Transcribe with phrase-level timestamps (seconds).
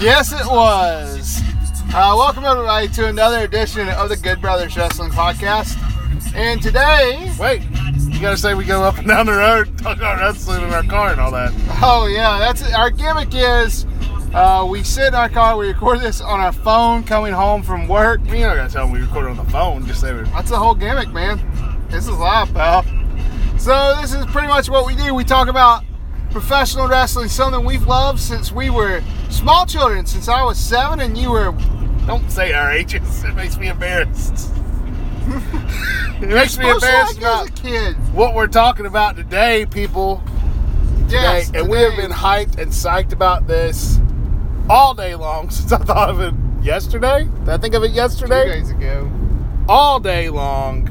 [0.00, 1.42] Yes, it was.
[1.94, 5.76] Uh, welcome everybody to another edition of the Good Brothers Wrestling Podcast.
[6.34, 7.60] And today, Wait,
[8.10, 10.84] you gotta say we go up and down the road, talk about wrestling in our
[10.84, 11.52] car and all that.
[11.82, 13.84] oh yeah, that's our gimmick is
[14.32, 17.86] uh, we sit in our car, we record this on our phone coming home from
[17.86, 18.20] work.
[18.24, 20.24] You don't gotta tell them we recorded on the phone, just say we're.
[20.24, 21.38] That's the whole gimmick, man.
[21.90, 22.84] This is live, pal.
[23.58, 25.14] So this is pretty much what we do.
[25.14, 25.84] We talk about
[26.30, 31.16] professional wrestling, something we've loved since we were small children, since I was seven and
[31.16, 31.52] you were
[32.06, 34.50] Don't say our ages, it makes me embarrassed.
[36.20, 37.94] it makes me embarrassed about as a kid.
[38.14, 40.22] what we're talking about today, people.
[41.08, 43.98] Yes, today, and we have been hyped and psyched about this
[44.68, 47.28] all day long since I thought of it yesterday.
[47.40, 48.44] Did I think of it yesterday?
[48.44, 49.10] two days ago.
[49.68, 50.88] All day long.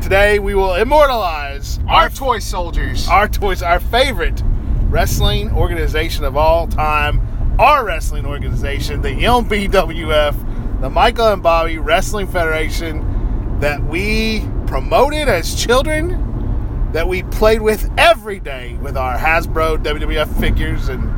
[0.00, 3.06] Today we will immortalize Our our toy soldiers.
[3.08, 4.42] our toys, our favorite
[4.90, 7.20] wrestling organization of all time,
[7.58, 15.54] our wrestling organization, the MBWF, the Michael and Bobby Wrestling Federation, that we promoted as
[15.54, 21.08] children, that we played with every day with our Hasbro WWF figures and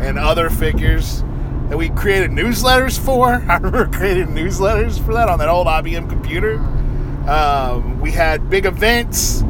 [0.00, 1.22] and other figures.
[1.68, 3.34] That we created newsletters for.
[3.48, 6.56] I remember creating newsletters for that on that old IBM computer.
[7.28, 9.42] Um, we had big events.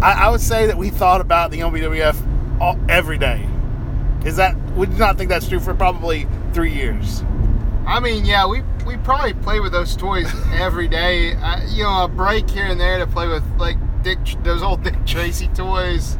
[0.00, 3.48] I, I would say that we thought about the MBWF all, every day.
[4.24, 7.22] Is that would you not think that's true for probably three years?
[7.86, 11.34] I mean, yeah, we we probably play with those toys every day.
[11.34, 14.82] Uh, you know, a break here and there to play with like Dick, those old
[14.84, 16.18] Dick Tracy toys.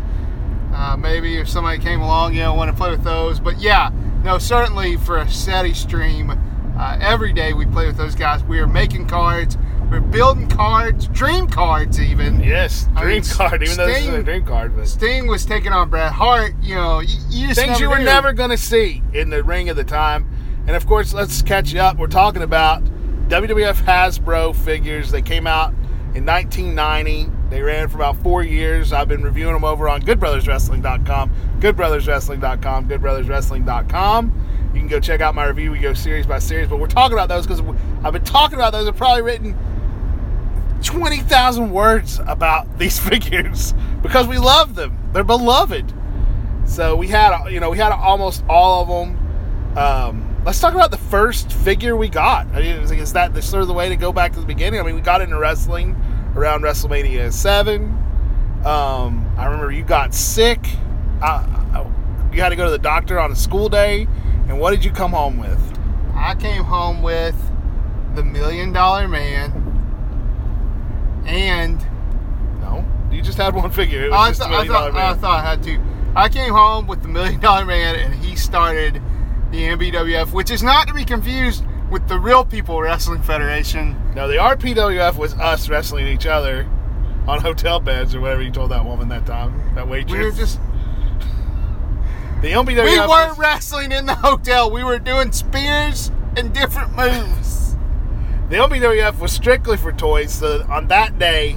[0.73, 3.41] Uh, maybe if somebody came along, you know, want to play with those.
[3.41, 3.91] But yeah,
[4.23, 6.31] no, certainly for a steady stream,
[6.79, 8.45] uh, every day we play with those guys.
[8.45, 9.57] We are making cards.
[9.91, 12.41] We're building cards, dream cards even.
[12.41, 13.63] Yes, I dream mean, card.
[13.63, 16.55] Even though this is a dream card, but Sting was taking on Bret Hart.
[16.61, 18.05] You know, you, you things you were knew.
[18.05, 20.29] never going to see in the ring at the time.
[20.67, 21.97] And of course, let's catch you up.
[21.97, 22.85] We're talking about
[23.29, 25.11] WWF Hasbro figures.
[25.11, 25.73] They came out
[26.15, 27.31] in 1990.
[27.49, 28.93] They ran for about four years.
[28.93, 34.71] I've been reviewing them over on GoodBrothersWrestling.com, GoodBrothersWrestling.com, GoodBrothersWrestling.com.
[34.75, 35.71] You can go check out my review.
[35.71, 37.63] We go series by series, but we're talking about those because
[38.05, 38.87] I've been talking about those.
[38.87, 39.57] I've probably written
[40.83, 44.99] 20,000 words about these figures because we love them.
[45.13, 45.93] They're beloved.
[46.67, 49.79] So we had, you know, we had almost all of them.
[49.79, 52.47] Um, let's talk about the first figure we got.
[52.49, 54.81] I mean, is- that the, sort of the way to go back to the beginning?
[54.81, 55.97] I mean, we got into wrestling
[56.37, 57.85] around WrestleMania 7.
[58.65, 60.61] Um, I remember you got sick.
[62.33, 64.07] You had to go to the doctor on a school day.
[64.49, 65.59] And what did you come home with?
[66.15, 67.37] I came home with
[68.15, 69.58] the Million Dollar Man
[71.29, 71.79] and
[72.61, 74.05] No, you just had one figure.
[74.07, 75.79] It was I, th- a I, million dollar thought, I thought I had to.
[76.17, 78.95] I came home with the Million Dollar Man, and he started
[79.53, 83.95] the MBWF, which is not to be confused with the Real People Wrestling Federation.
[84.15, 86.69] No, the RPWF was us wrestling each other
[87.27, 90.13] on hotel beds or whatever you told that woman that time, that waitress.
[90.19, 90.59] We were just
[92.43, 92.85] the MBWF.
[92.85, 94.71] we weren't wrestling in the hotel.
[94.71, 97.68] We were doing spears and different moves.
[98.51, 100.33] The MBWF was strictly for toys.
[100.33, 101.53] So on that day,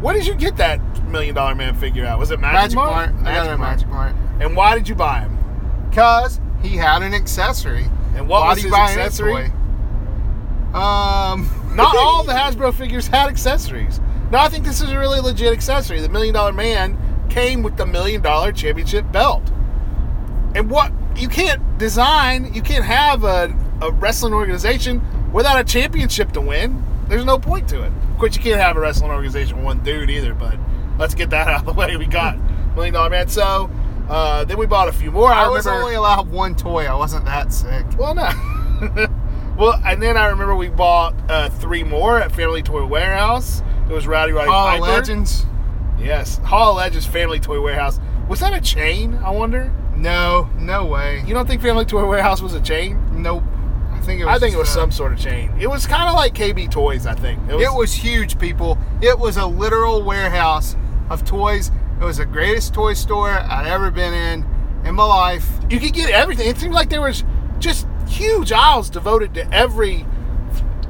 [0.00, 2.18] what did you get that Million Dollar Man figure out?
[2.18, 3.10] Was it Magic, Magic Mart.
[3.20, 5.36] I got it at Magic Mart And why did you buy him?
[5.90, 7.84] because he had an accessory.
[8.14, 9.46] And what Why was his you buy an accessory?
[10.72, 14.00] Um, Not all the Hasbro figures had accessories.
[14.30, 16.00] No, I think this is a really legit accessory.
[16.00, 16.96] The Million Dollar Man
[17.28, 19.42] came with the Million Dollar Championship belt.
[20.54, 25.00] And what you can't design, you can't have a, a wrestling organization
[25.32, 26.84] without a championship to win.
[27.08, 27.92] There's no point to it.
[28.10, 30.34] Of course, you can't have a wrestling organization with one dude either.
[30.34, 30.56] But
[30.98, 31.96] let's get that out of the way.
[31.96, 32.38] We got
[32.74, 33.28] Million Dollar Man.
[33.28, 33.70] So
[34.08, 35.30] uh, then we bought a few more.
[35.30, 35.84] I, I was remember.
[35.84, 36.86] only allowed one toy.
[36.86, 37.86] I wasn't that sick.
[37.98, 38.28] Well, no.
[39.56, 43.62] well, and then I remember we bought uh, three more at Family Toy Warehouse.
[43.88, 44.92] It was Rowdy Roddy Hall of Piper.
[44.92, 45.46] Legends.
[45.98, 48.00] Yes, Hall of Legends Family Toy Warehouse.
[48.28, 49.14] Was that a chain?
[49.16, 49.72] I wonder.
[49.96, 51.22] No, no way.
[51.26, 53.22] You don't think Family Toy Warehouse was a chain?
[53.22, 53.42] Nope.
[54.00, 54.36] I think it was.
[54.36, 55.52] I think it was uh, some sort of chain.
[55.60, 57.06] It was kind of like KB Toys.
[57.06, 58.78] I think It was huge, people.
[59.02, 60.76] It was a literal warehouse
[61.10, 61.70] of toys.
[62.00, 64.46] It was the greatest toy store I'd ever been in
[64.86, 65.46] in my life.
[65.68, 66.48] You could get everything.
[66.48, 67.24] It seemed like there was
[67.58, 70.06] just huge aisles devoted to every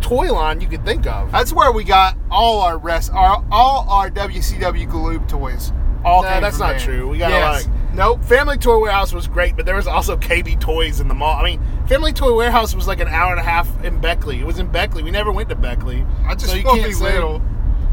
[0.00, 1.30] toy line you could think of.
[1.32, 5.72] That's where we got all our rest, our all our WCW Galoob toys.
[6.04, 6.78] All No, that's not there.
[6.78, 7.08] true.
[7.08, 7.66] We got a yes.
[7.66, 8.24] lot of- Nope.
[8.24, 11.36] Family Toy Warehouse was great, but there was also KB Toys in the mall.
[11.36, 14.38] I mean, Family Toy Warehouse was like an hour and a half in Beckley.
[14.40, 15.02] It was in Beckley.
[15.02, 16.06] We never went to Beckley.
[16.26, 17.42] I just So you can't say- little.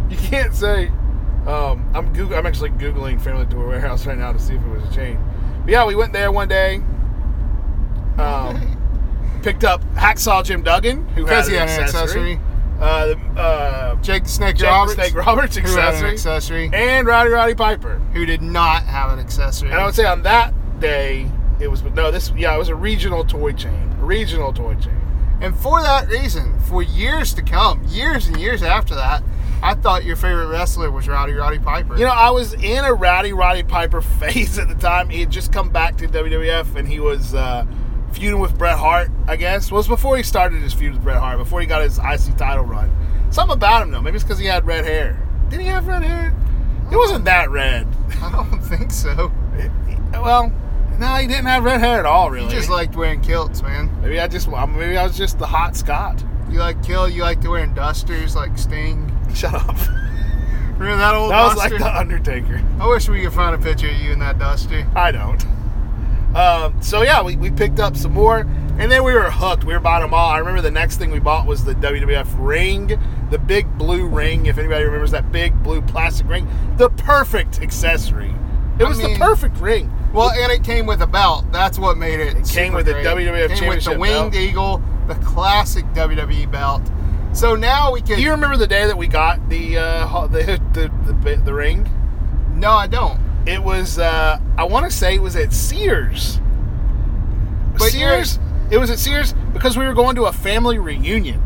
[0.09, 0.87] You can't say.
[1.47, 4.67] Um, I'm Goog- I'm actually googling Family Toy Warehouse right now to see if it
[4.69, 5.19] was a chain.
[5.63, 6.81] But yeah, we went there one day.
[8.17, 8.77] Um,
[9.43, 11.83] picked up Hacksaw Jim Duggan, who has an accessory.
[11.83, 12.39] accessory.
[12.79, 14.93] Uh, uh, Jake the Snake Jake the Roberts.
[14.95, 16.11] Snake Roberts had an accessory.
[16.11, 16.69] accessory.
[16.73, 17.99] and Rowdy Roddy Piper.
[18.13, 19.71] Who did not have an accessory.
[19.71, 21.29] And I would say on that day,
[21.59, 23.95] it was no, this yeah, it was a regional toy chain.
[23.99, 25.01] A regional toy chain.
[25.41, 29.23] And for that reason, for years to come, years and years after that,
[29.61, 31.97] I thought your favorite wrestler was Rowdy Roddy Piper.
[31.97, 35.09] You know, I was in a Rowdy Roddy Piper phase at the time.
[35.09, 37.65] He had just come back to WWF and he was uh,
[38.11, 39.71] feuding with Bret Hart, I guess.
[39.71, 41.97] Well, it was before he started his feud with Bret Hart, before he got his
[41.99, 42.89] IC title run.
[43.31, 44.01] Something about him, though.
[44.01, 45.21] Maybe it's because he had red hair.
[45.49, 46.33] Did he have red hair?
[46.91, 47.87] It wasn't that red.
[48.21, 49.31] I don't think so.
[50.13, 50.51] Well,
[50.99, 52.47] no, he didn't have red hair at all, really.
[52.49, 53.89] He just liked wearing kilts, man.
[54.01, 56.23] maybe I just maybe I was just the hot Scot.
[56.49, 57.09] You like kill.
[57.09, 59.11] You like to wearing dusters like Sting.
[59.35, 59.75] Shut up.
[60.77, 61.79] Remember that old That was duster?
[61.79, 62.63] like the Undertaker.
[62.79, 64.87] I wish we could find a picture of you in that duster.
[64.95, 65.43] I don't.
[66.37, 68.39] Um, so yeah, we, we picked up some more,
[68.77, 69.63] and then we were hooked.
[69.63, 70.29] We were buying them all.
[70.29, 72.99] I remember the next thing we bought was the WWF ring,
[73.31, 74.45] the big blue ring.
[74.45, 76.47] If anybody remembers that big blue plastic ring,
[76.77, 78.33] the perfect accessory.
[78.79, 79.91] It I was mean- the perfect ring.
[80.13, 81.51] Well, and it came with a belt.
[81.51, 82.37] That's what made it.
[82.37, 82.93] It came with the.
[82.93, 84.43] WWF It came with the winged belt.
[84.43, 86.81] eagle, the classic WWE belt.
[87.33, 88.15] So now we can.
[88.17, 90.43] Do you remember the day that we got the uh, the,
[90.73, 91.89] the, the the ring?
[92.55, 93.19] no, I don't.
[93.47, 96.39] It was uh, I want to say it was at Sears.
[97.73, 98.39] But Sears.
[98.69, 101.41] It was at Sears because we were going to a family reunion.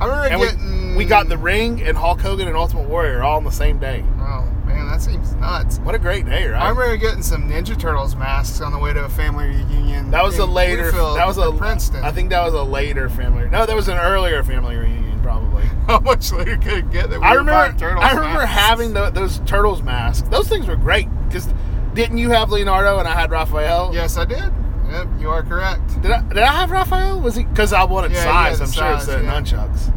[0.00, 0.94] I remember And we, getting.
[0.96, 4.04] we got the ring and Hulk Hogan and Ultimate Warrior all on the same day.
[4.20, 5.78] Oh man, that seems nuts.
[5.80, 6.60] What a great day, right?
[6.62, 10.10] I remember getting some Ninja Turtles masks on the way to a family reunion.
[10.10, 10.90] that was a later.
[10.90, 12.04] Clearfield, That was a Princeton.
[12.04, 13.48] I think that was a later family.
[13.48, 15.64] No, that was an earlier family reunion, probably.
[15.88, 17.76] How much later could it get that we I remember.
[17.78, 18.54] Turtles I remember masks?
[18.60, 20.28] having tho- those turtles masks.
[20.28, 21.48] Those things were great because
[21.94, 23.90] didn't you have Leonardo and I had Raphael?
[23.92, 24.52] Yes, I did.
[24.88, 26.00] Yep, you are correct.
[26.00, 27.20] Did I, did I have Raphael?
[27.20, 27.42] Was he?
[27.42, 28.60] Because I wanted Yeah, size.
[28.60, 29.40] I'm the sure it's the yeah.
[29.40, 29.92] nunchucks.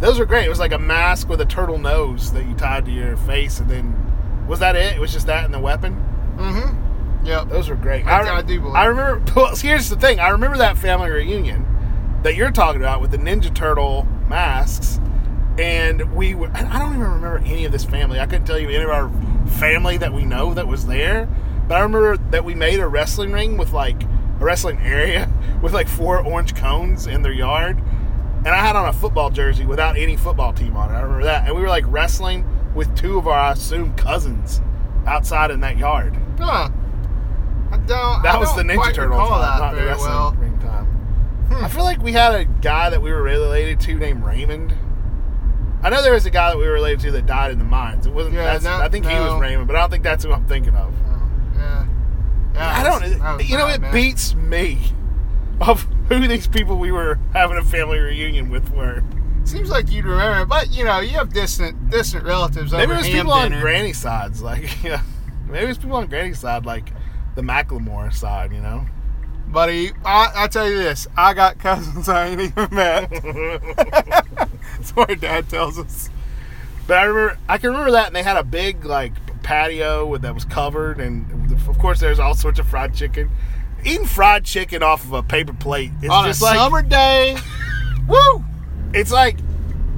[0.00, 0.46] Those were great.
[0.46, 3.60] It was like a mask with a turtle nose that you tied to your face,
[3.60, 4.96] and then was that it?
[4.96, 5.94] It was just that and the weapon.
[6.38, 7.24] Mm-hmm.
[7.26, 7.48] Yep.
[7.50, 8.04] Those were great.
[8.04, 9.22] I- rem- I do believe I remember.
[9.36, 10.18] Well, here's the thing.
[10.18, 11.64] I remember that family reunion
[12.24, 15.00] that you're talking about with the Ninja Turtle masks,
[15.58, 16.34] and we.
[16.34, 18.20] Were, I don't even remember any of this family.
[18.20, 19.10] I couldn't tell you any of our
[19.58, 21.28] family that we know that was there,
[21.68, 25.30] but I remember that we made a wrestling ring with like a wrestling area
[25.62, 29.64] with like four orange cones in their yard, and I had on a football jersey
[29.66, 30.94] without any football team on it.
[30.94, 34.60] I remember that, and we were like wrestling with two of our I assume cousins
[35.06, 36.16] outside in that yard.
[36.38, 36.68] Huh.
[37.70, 38.22] I don't.
[38.22, 40.32] That I was the don't Ninja quite Turtles recall time, that not the wrestling well.
[40.32, 40.55] ring.
[41.62, 44.74] I feel like we had a guy that we were related to named Raymond.
[45.82, 47.64] I know there was a guy that we were related to that died in the
[47.64, 48.06] mines.
[48.06, 48.34] It wasn't.
[48.34, 49.40] Yeah, that's, no- I think he was.
[49.40, 50.92] Raymond, but I don't think that's who I'm thinking of.
[51.06, 51.86] Oh, yeah.
[52.54, 52.78] Yeah.
[52.78, 53.48] I don't.
[53.48, 53.92] You know, bad, it man.
[53.92, 54.78] beats me
[55.60, 59.02] of who these people we were having a family reunion with were.
[59.44, 62.96] Seems like you'd remember, but you know, you have distant distant relatives Maybe over it
[62.96, 63.60] was ham people on.
[63.60, 65.02] Granny sides, like yeah.
[65.46, 66.92] Maybe it was people on Granny's side, like
[67.36, 68.52] the Macklemore side.
[68.52, 68.86] You know.
[69.56, 73.08] Buddy, I, I tell you this, I got cousins I ain't even met.
[74.76, 76.10] That's what our dad tells us.
[76.86, 80.34] But I remember, I can remember that, and they had a big like patio that
[80.34, 83.30] was covered, and of course there's all sorts of fried chicken.
[83.82, 87.38] Eating fried chicken off of a paper plate is On a just like summer day,
[88.06, 88.44] woo!
[88.92, 89.38] it's like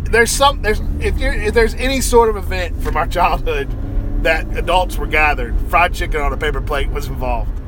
[0.05, 3.69] there's some there's if you're if there's any sort of event from our childhood
[4.23, 7.61] that adults were gathered, fried chicken on a paper plate was involved.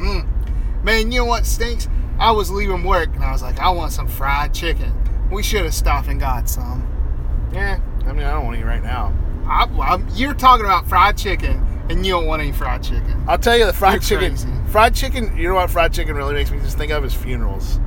[0.00, 0.39] Mm.
[0.82, 1.88] Man, you know what stinks?
[2.18, 4.92] I was leaving work and I was like, I want some fried chicken.
[5.30, 6.86] We should have stopped and got some.
[7.52, 9.14] Yeah, I mean I don't want to eat right now.
[9.46, 13.24] I, I'm, you're talking about fried chicken and you don't want any fried chicken.
[13.26, 14.36] I'll tell you the fried You're chicken.
[14.36, 14.48] crazy.
[14.70, 15.36] Fried chicken.
[15.36, 17.80] You know what fried chicken really makes me just think of is funerals,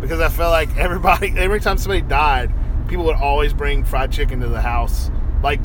[0.00, 2.52] because I felt like everybody, every time somebody died,
[2.88, 5.10] people would always bring fried chicken to the house.
[5.42, 5.60] Like,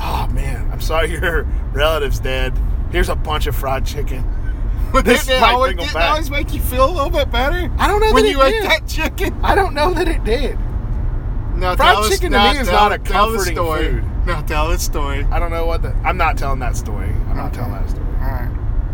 [0.00, 2.58] oh man, I'm sorry your relative's dead.
[2.90, 4.24] Here's a bunch of fried chicken.
[5.04, 6.10] This it might always, bring 'em didn't it back.
[6.10, 8.52] always make you feel a little bit better I don't know when that you ate
[8.52, 8.64] did.
[8.64, 9.38] that chicken?
[9.42, 10.58] I don't know that it did.
[11.56, 13.84] No, Fried tell us- chicken to me is tell- not a comforting story.
[13.88, 14.04] food.
[14.26, 15.26] No, tell the story.
[15.30, 15.94] I don't know what the.
[16.04, 17.08] I'm not telling that story.
[17.28, 18.06] I'm not telling that story.
[18.20, 18.48] All right.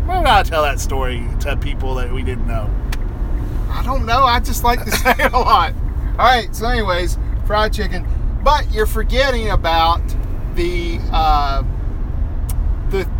[0.05, 2.69] Why would I tell that story to people that we didn't know?
[3.71, 4.23] I don't know.
[4.23, 5.73] I just like to say it a lot.
[6.17, 6.53] All right.
[6.55, 8.07] So, anyways, fried chicken.
[8.43, 10.01] But you're forgetting about
[10.55, 11.67] the uh, the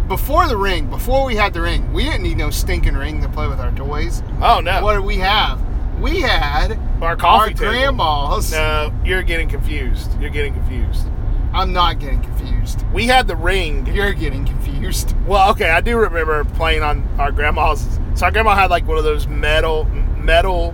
[0.10, 0.88] before the ring.
[0.90, 3.72] Before we had the ring, we didn't need no stinking ring to play with our
[3.72, 4.22] toys.
[4.42, 5.62] Oh no, What did we have?
[6.02, 7.72] We had our coffee our table.
[7.72, 8.52] grandmas.
[8.52, 10.10] No, you're getting confused.
[10.20, 11.06] You're getting confused.
[11.54, 12.86] I'm not getting confused.
[12.94, 13.86] We had the ring.
[13.88, 15.16] You're getting confused.
[15.26, 18.00] Well, okay, I do remember playing on our grandma's.
[18.16, 19.86] So our grandma had like one of those metal
[20.18, 20.74] metal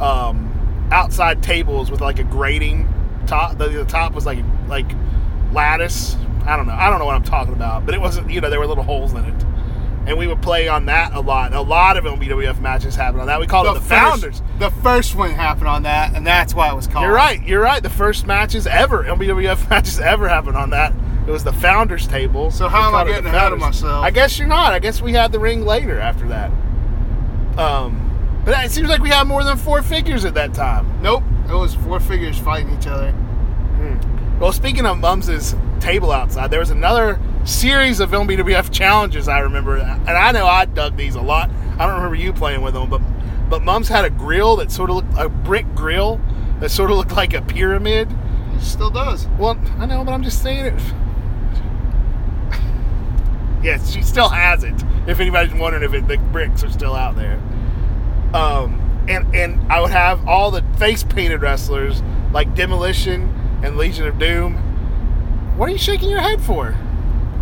[0.00, 2.88] um, outside tables with like a grating
[3.26, 3.58] top.
[3.58, 4.86] The, the top was like like
[5.52, 6.16] lattice.
[6.46, 6.74] I don't know.
[6.74, 8.30] I don't know what I'm talking about, but it wasn't.
[8.30, 9.44] You know, there were little holes in it,
[10.06, 11.52] and we would play on that a lot.
[11.52, 13.40] A lot of MBWF matches happened on that.
[13.40, 14.42] We called it the first, Founders.
[14.58, 17.04] The first one happened on that, and that's why it was called.
[17.04, 17.42] You're right.
[17.42, 17.82] You're right.
[17.82, 20.92] The first matches ever, MBWF matches ever happened on that.
[21.26, 22.52] It was the founders table.
[22.52, 24.04] So how am I getting the ahead of myself?
[24.04, 24.72] I guess you're not.
[24.72, 26.52] I guess we had the ring later after that.
[27.58, 31.02] Um, but it seems like we had more than four figures at that time.
[31.02, 31.24] Nope.
[31.48, 33.12] It was four figures fighting each other.
[34.38, 39.76] Well, speaking of Mums's table outside, there was another series of MBWF challenges I remember,
[39.76, 41.50] and I know I dug these a lot.
[41.78, 43.00] I don't remember you playing with them, but
[43.48, 46.20] but Mums had a grill that sort of looked a brick grill
[46.60, 48.08] that sort of looked like a pyramid.
[48.54, 49.28] It still does.
[49.38, 50.80] Well, I know, but I'm just saying it.
[53.62, 54.74] yes, she still has it.
[55.06, 57.40] If anybody's wondering if it, the bricks are still out there.
[58.34, 62.02] Um, and and I would have all the face painted wrestlers
[62.32, 64.62] like Demolition and Legion of Doom.
[65.56, 66.74] What are you shaking your head for?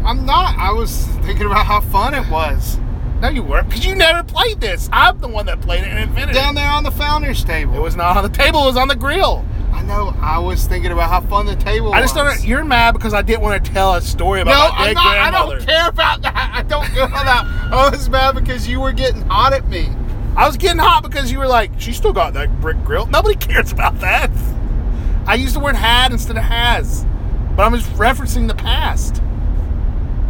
[0.05, 0.57] I'm not.
[0.57, 2.79] I was thinking about how fun it was.
[3.21, 4.89] No, you weren't, because you never played this.
[4.93, 7.75] I'm the one that played it and invented Down there on the founders table.
[7.75, 9.45] It was not on the table; it was on the grill.
[9.73, 10.15] I know.
[10.21, 12.37] I was thinking about how fun the table I just was.
[12.39, 12.47] don't.
[12.49, 14.95] You're mad because I didn't want to tell a story about No, my I'm dead
[14.95, 15.07] not.
[15.07, 15.57] I grandmother.
[15.59, 16.51] don't care about that.
[16.55, 17.73] I don't care about that.
[17.73, 19.89] I was mad because you were getting hot at me.
[20.37, 23.07] I was getting hot because you were like, she still got that brick grill.
[23.07, 24.31] Nobody cares about that.
[25.27, 27.07] I used the word had instead of has.
[27.57, 29.23] But I'm just referencing the past.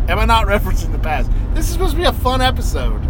[0.09, 1.31] Am I not referencing the past?
[1.54, 3.00] This is supposed to be a fun episode.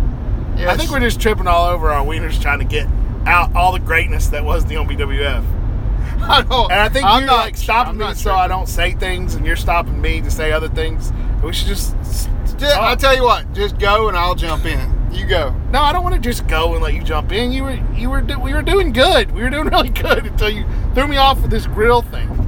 [0.57, 2.87] I think we're just tripping all over our wieners trying to get
[3.27, 5.45] out all the greatness that was the BWF.
[6.23, 6.71] I don't.
[6.71, 9.35] And I think I'm you're not- like stopping I'm me so I don't say things,
[9.35, 11.13] and you're stopping me to say other things.
[11.43, 12.29] We should Just,
[12.63, 13.53] I'll tell you what.
[13.53, 14.93] Just go and I'll jump in.
[15.13, 15.51] You go.
[15.71, 17.53] No, I don't want to just go and let you jump in.
[17.53, 19.33] You were, you were, we were doing good.
[19.33, 22.44] We were doing really good until you threw me off with this grill thing.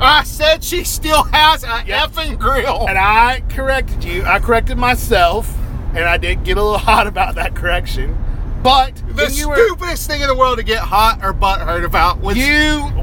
[0.00, 2.10] I said she still has a Yep.
[2.12, 2.86] effing grill.
[2.88, 4.24] And I corrected you.
[4.24, 5.56] I corrected myself,
[5.94, 8.18] and I did get a little hot about that correction.
[8.62, 11.84] But the you were, stupidest thing in the world to get hot or butt hurt
[11.84, 12.44] about was you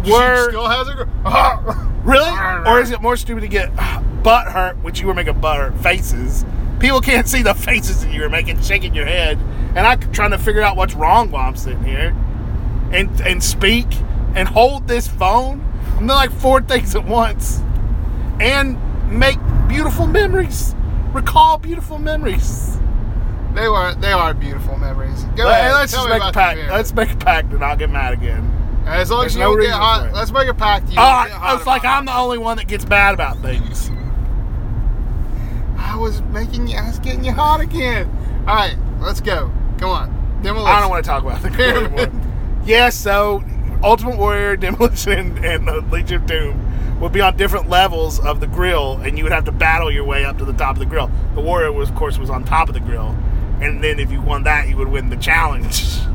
[0.04, 1.88] she were still has a grill.
[2.04, 3.70] really, or is it more stupid to get
[4.24, 6.46] butt hurt, which you were making butt hurt faces?
[6.80, 9.38] People can't see the faces that you were making, shaking your head,
[9.76, 12.16] and I'm trying to figure out what's wrong while I'm sitting here,
[12.92, 13.86] and and speak
[14.36, 15.64] and hold this phone.
[16.02, 17.62] Doing like four things at once,
[18.40, 18.76] and
[19.12, 20.74] make beautiful memories,
[21.14, 22.78] recall beautiful memories.
[23.54, 23.94] They were.
[23.96, 25.24] They are beautiful memories.
[25.36, 25.74] Go Let- ahead.
[25.74, 26.60] let's just make a pact.
[26.70, 28.48] Let's make a pact, and I'll get mad again.
[28.88, 30.86] As long there's as you no don't get hot, let's make a pact.
[30.90, 33.92] You Oh, get hot it's like I'm the only one that gets mad about things.
[35.78, 36.78] I was making you.
[36.78, 38.10] I was getting you hot again.
[38.48, 39.52] All right, let's go.
[39.78, 40.40] Come on.
[40.42, 40.76] Demolition.
[40.76, 42.12] I don't want to talk about the anymore.
[42.66, 43.44] Yes, so
[43.84, 48.48] Ultimate Warrior, Demolition, and the Legion of Doom would be on different levels of the
[48.48, 50.86] grill, and you would have to battle your way up to the top of the
[50.86, 51.10] grill.
[51.34, 53.18] The Warrior, was, of course, was on top of the grill,
[53.60, 55.84] and then if you won that, you would win the challenge.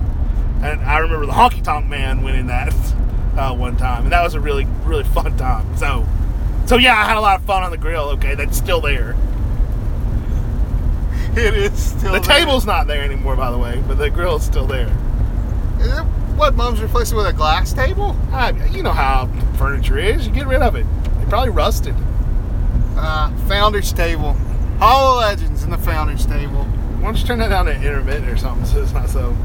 [0.57, 2.73] And I remember the Honky Tonk Man winning that
[3.37, 5.77] uh, one time, and that was a really, really fun time.
[5.77, 6.07] So,
[6.65, 8.05] so yeah, I had a lot of fun on the grill.
[8.13, 9.15] Okay, that's still there.
[11.37, 12.15] It is still.
[12.15, 12.39] The there.
[12.39, 14.91] table's not there anymore, by the way, but the grill's still there.
[15.79, 16.07] it,
[16.37, 16.55] what?
[16.55, 18.17] Mom's replaced it with a glass table.
[18.71, 20.27] You know how furniture is.
[20.27, 20.85] You get rid of it.
[21.23, 21.95] It probably rusted.
[22.97, 24.35] Uh, founders table.
[24.79, 26.65] Hall of Legends in the founders table.
[26.65, 29.37] Why don't you turn that down to intermittent or something so it's not so.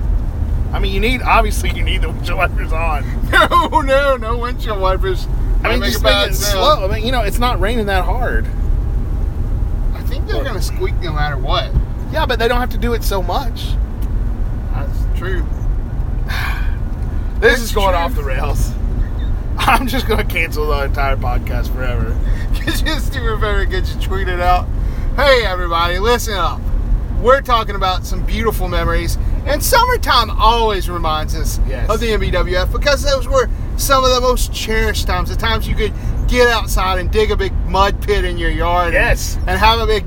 [0.73, 3.03] I mean, you need obviously you need the windshield wipers on.
[3.31, 5.27] No, no, no windshield wipers.
[5.63, 6.85] I mean, just make it slow.
[6.85, 8.45] I mean, you know, it's not raining that hard.
[9.93, 11.71] I think they're gonna squeak no matter what.
[12.11, 13.69] Yeah, but they don't have to do it so much.
[14.73, 15.45] That's true.
[17.41, 17.97] This is going true.
[17.97, 18.71] off the rails.
[19.57, 22.15] I'm just going to cancel the entire podcast forever.
[22.53, 24.67] just do very good to tweet it out.
[25.15, 26.61] Hey everybody, listen up.
[27.19, 31.89] We're talking about some beautiful memories, and summertime always reminds us Yes.
[31.89, 35.29] of the MBWF because those were some of the most cherished times.
[35.29, 35.93] The times you could
[36.27, 39.37] get outside and dig a big mud pit in your yard, and- Yes.
[39.47, 40.05] and, have a big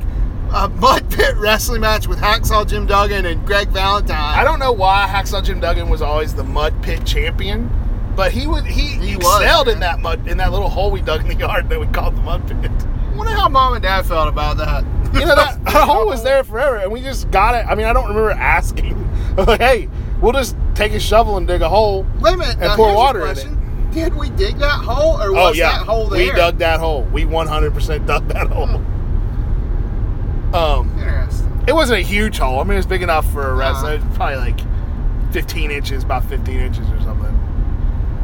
[0.54, 4.38] uh, mud pit wrestling match with Hacksaw Jim Duggan and Greg Valentine.
[4.38, 7.68] I don't know why Hacksaw Jim Duggan was always the mud pit champion,
[8.14, 11.02] but he would he, He was, excelled in that mud in that little hole we
[11.02, 12.70] dug in the yard that we called the mud pit.
[12.70, 14.84] I wonder how mom and dad felt about that.
[15.12, 17.66] You know that, that hole was there forever, and we just got it.
[17.66, 18.96] I mean, I don't remember asking,
[19.36, 19.88] like, "Hey,
[20.20, 22.56] we'll just take a shovel and dig a hole." Wait a minute.
[22.60, 23.92] And pour water in it.
[23.92, 26.18] did we dig that hole, or was oh yeah, that hole there?
[26.18, 27.02] we dug that hole.
[27.12, 28.82] We 100% dug that hole.
[30.54, 31.64] Um, Interesting.
[31.66, 32.60] it wasn't a huge hole.
[32.60, 33.86] I mean, it was big enough for a Uh-huh.
[33.88, 33.98] wrestler.
[34.14, 34.60] Probably like
[35.32, 37.30] 15 inches, about 15 inches or something.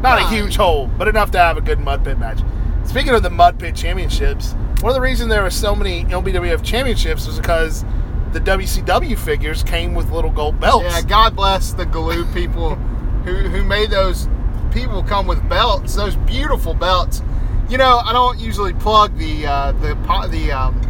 [0.01, 2.39] Not a huge hole, but enough to have a good mud pit match.
[2.85, 6.63] Speaking of the mud pit championships, one of the reasons there were so many MBWF
[6.63, 7.85] championships was because
[8.31, 10.85] the WCW figures came with little gold belts.
[10.89, 12.75] Yeah, God bless the Galoob people
[13.25, 14.27] who who made those
[14.71, 17.21] people come with belts, those beautiful belts.
[17.69, 19.95] You know, I don't usually plug the uh, the
[20.31, 20.81] the um,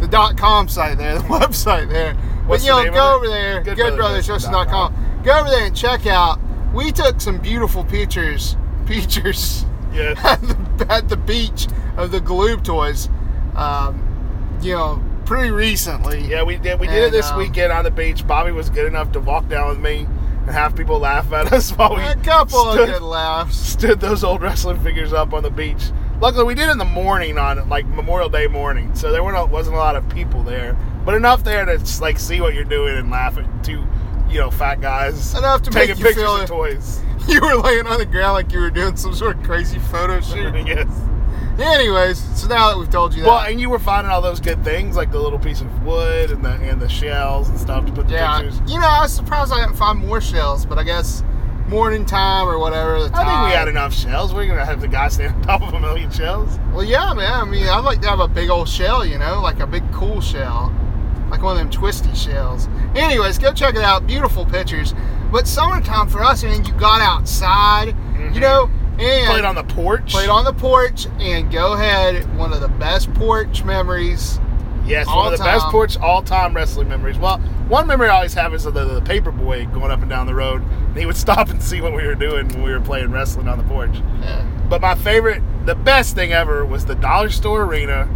[0.00, 2.14] the dot com site there, the website there.
[2.46, 5.22] What's but you know, go over there, Good goodbrotherswrestling.com.
[5.24, 6.38] Go over there and check out.
[6.72, 10.14] We took some beautiful pictures, pictures Yeah.
[10.24, 10.40] at
[10.78, 13.08] the, at the beach of the Galoob toys.
[13.54, 14.04] Um,
[14.62, 16.20] you know, pretty recently.
[16.26, 16.78] Yeah, we did.
[16.80, 18.26] We did it this um, weekend on the beach.
[18.26, 20.06] Bobby was good enough to walk down with me
[20.42, 23.56] and have people laugh at us while we A couple stood, of good laughs.
[23.56, 25.90] stood those old wrestling figures up on the beach.
[26.20, 29.50] Luckily, we did it in the morning on like Memorial Day morning, so there weren't
[29.50, 32.64] wasn't a lot of people there, but enough there to just, like see what you're
[32.64, 33.84] doing and laugh at two,
[34.28, 36.46] you know, fat guys Enough to taking make you pictures feel of it.
[36.48, 37.00] toys.
[37.28, 40.18] You were laying on the ground like you were doing some sort of crazy photo
[40.22, 40.54] shoot.
[40.66, 40.86] yes.
[41.58, 44.40] Anyways, so now that we've told you that, Well, and you were finding all those
[44.40, 47.84] good things like the little piece of wood and the and the shells and stuff
[47.86, 48.60] to put the yeah, pictures.
[48.72, 51.22] you know, I was surprised I didn't find more shells, but I guess
[51.68, 52.98] morning time or whatever.
[52.98, 54.34] The I think we had enough shells.
[54.34, 56.58] We're gonna have the guy stand on top of a million shells.
[56.72, 57.32] Well, yeah, man.
[57.32, 59.90] I mean, I'd like to have a big old shell, you know, like a big
[59.92, 60.72] cool shell,
[61.30, 62.68] like one of them twisty shells.
[62.94, 64.06] Anyways, go check it out.
[64.06, 64.94] Beautiful pictures.
[65.30, 67.88] But summertime for us, I mean, you got outside,
[68.34, 69.30] you know, and Mm-hmm.
[69.30, 70.10] Played on the porch.
[70.10, 74.40] played on the porch, and go ahead, one of the best porch memories.
[74.88, 75.70] Yes, all one of the best time.
[75.70, 77.18] porch all-time wrestling memories.
[77.18, 80.08] Well, one memory I always have is of the, the paper boy going up and
[80.08, 80.62] down the road.
[80.62, 83.48] And he would stop and see what we were doing when we were playing wrestling
[83.48, 83.96] on the porch.
[84.20, 84.44] Yeah.
[84.68, 88.06] But my favorite, the best thing ever, was the Dollar Store Arena,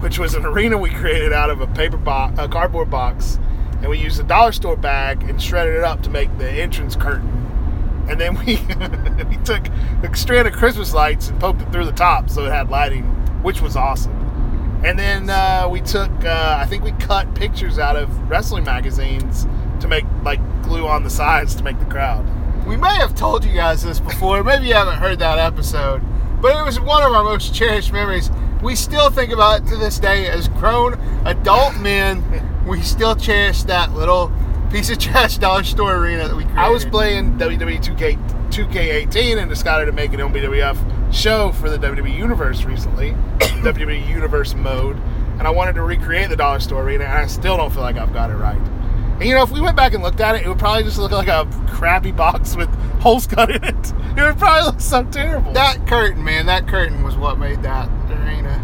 [0.00, 3.38] which was an arena we created out of a paper box, a cardboard box,
[3.82, 6.94] and we used a dollar store bag and shredded it up to make the entrance
[6.96, 7.28] curtain.
[8.08, 8.56] And then we
[9.28, 9.66] we took
[10.02, 13.04] a strand of Christmas lights and poked it through the top so it had lighting,
[13.42, 14.21] which was awesome.
[14.84, 19.46] And then uh, we took, uh, I think we cut pictures out of wrestling magazines
[19.80, 22.26] to make like glue on the sides to make the crowd.
[22.66, 24.42] We may have told you guys this before.
[24.42, 26.02] Maybe you haven't heard that episode,
[26.40, 28.30] but it was one of our most cherished memories.
[28.62, 30.94] We still think about it to this day as grown
[31.26, 32.22] adult men.
[32.66, 34.32] We still cherish that little
[34.70, 36.58] piece of trash dollar store arena that we created.
[36.58, 41.78] I was playing WWE 2K 2K18 and decided to make an MBWF show for the
[41.78, 43.16] WWE Universe recently,
[43.62, 44.96] WWE Universe mode,
[45.38, 47.96] and I wanted to recreate the Dollar Store Arena, and I still don't feel like
[47.96, 48.58] I've got it right.
[49.20, 50.98] And you know, if we went back and looked at it, it would probably just
[50.98, 52.68] look like a crappy box with
[53.00, 53.92] holes cut in it.
[54.12, 55.52] It would probably look so terrible.
[55.52, 56.44] that curtain, man.
[56.44, 58.58] That curtain was what made that arena.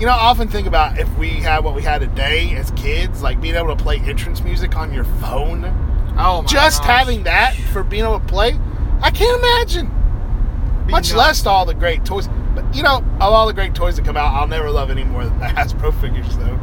[0.00, 3.22] You know, I often think about if we had what we had today as kids,
[3.22, 5.64] like being able to play entrance music on your phone.
[6.18, 6.88] Oh my Just gosh.
[6.88, 8.58] having that for being able to play,
[9.02, 9.86] I can't imagine.
[10.86, 11.14] Be Much nuts.
[11.14, 12.28] less all the great toys.
[12.54, 15.04] But you know, of all the great toys that come out, I'll never love any
[15.04, 16.58] more than the Hasbro figures, though.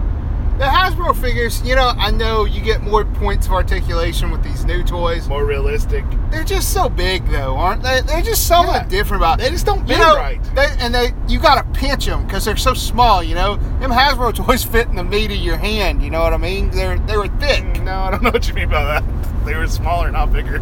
[0.60, 4.66] The Hasbro figures, you know, I know you get more points of articulation with these
[4.66, 5.26] new toys.
[5.30, 6.04] More realistic.
[6.32, 8.02] They're just so big, though, aren't they?
[8.02, 8.84] They're just something Yeah.
[8.88, 9.40] different about.
[9.40, 10.44] They just don't you know, right.
[10.56, 13.24] They, and they, you gotta pinch them because they're so small.
[13.24, 16.04] You know, them Hasbro toys fit in the meat of your hand.
[16.04, 16.72] You know what I mean?
[16.72, 17.64] They're they were thick.
[17.64, 19.04] Mm, no, I don't know what you mean by that.
[19.46, 20.62] They were smaller, not bigger.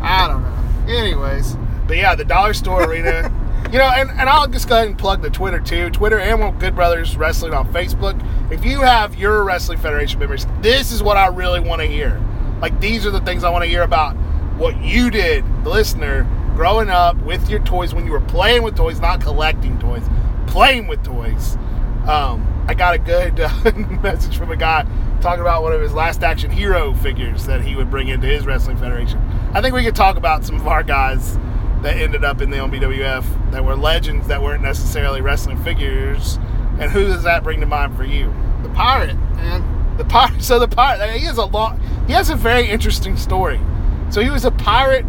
[0.00, 0.94] I don't know.
[0.94, 1.56] Anyways,
[1.88, 3.30] But yeah, the Dollar Store Arena.
[3.72, 5.90] You know, and, and I'll just go ahead and plug the Twitter too.
[5.90, 8.20] Twitter and Good Brothers Wrestling on Facebook.
[8.50, 12.20] If you have your Wrestling Federation memories, this is what I really want to hear.
[12.60, 14.16] Like, these are the things I want to hear about
[14.56, 16.24] what you did, the listener,
[16.56, 20.02] growing up with your toys when you were playing with toys, not collecting toys,
[20.48, 21.56] playing with toys.
[22.08, 24.84] Um, I got a good uh, message from a guy
[25.20, 28.46] talking about one of his last action hero figures that he would bring into his
[28.46, 29.18] Wrestling Federation.
[29.54, 31.38] I think we could talk about some of our guys
[31.82, 36.38] that ended up in the MBWF that were legends that weren't necessarily wrestling figures.
[36.78, 38.32] And who does that bring to mind for you?
[38.62, 39.96] the pirate, man.
[39.96, 40.42] The pirate.
[40.42, 41.10] So the pirate.
[41.18, 41.78] He has a lot.
[42.06, 43.58] He has a very interesting story.
[44.10, 45.06] So he was a pirate,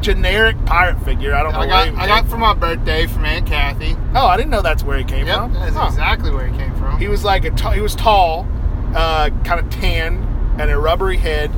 [0.00, 1.34] generic pirate figure.
[1.34, 1.60] I don't know.
[1.60, 3.96] I got I got for my birthday from Aunt Kathy.
[4.14, 5.54] Oh, I didn't know that's where he came Yep, from.
[5.54, 5.86] that's Huh.
[5.86, 6.98] exactly where he came from.
[6.98, 8.46] He was like a t- he was tall,
[8.94, 11.50] uh, kind of tan, and a rubbery head,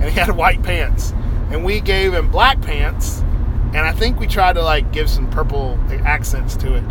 [0.00, 1.12] and he had white pants.
[1.50, 3.23] And we gave him black pants,
[3.74, 6.84] and I think we tried to like give some purple accents to it,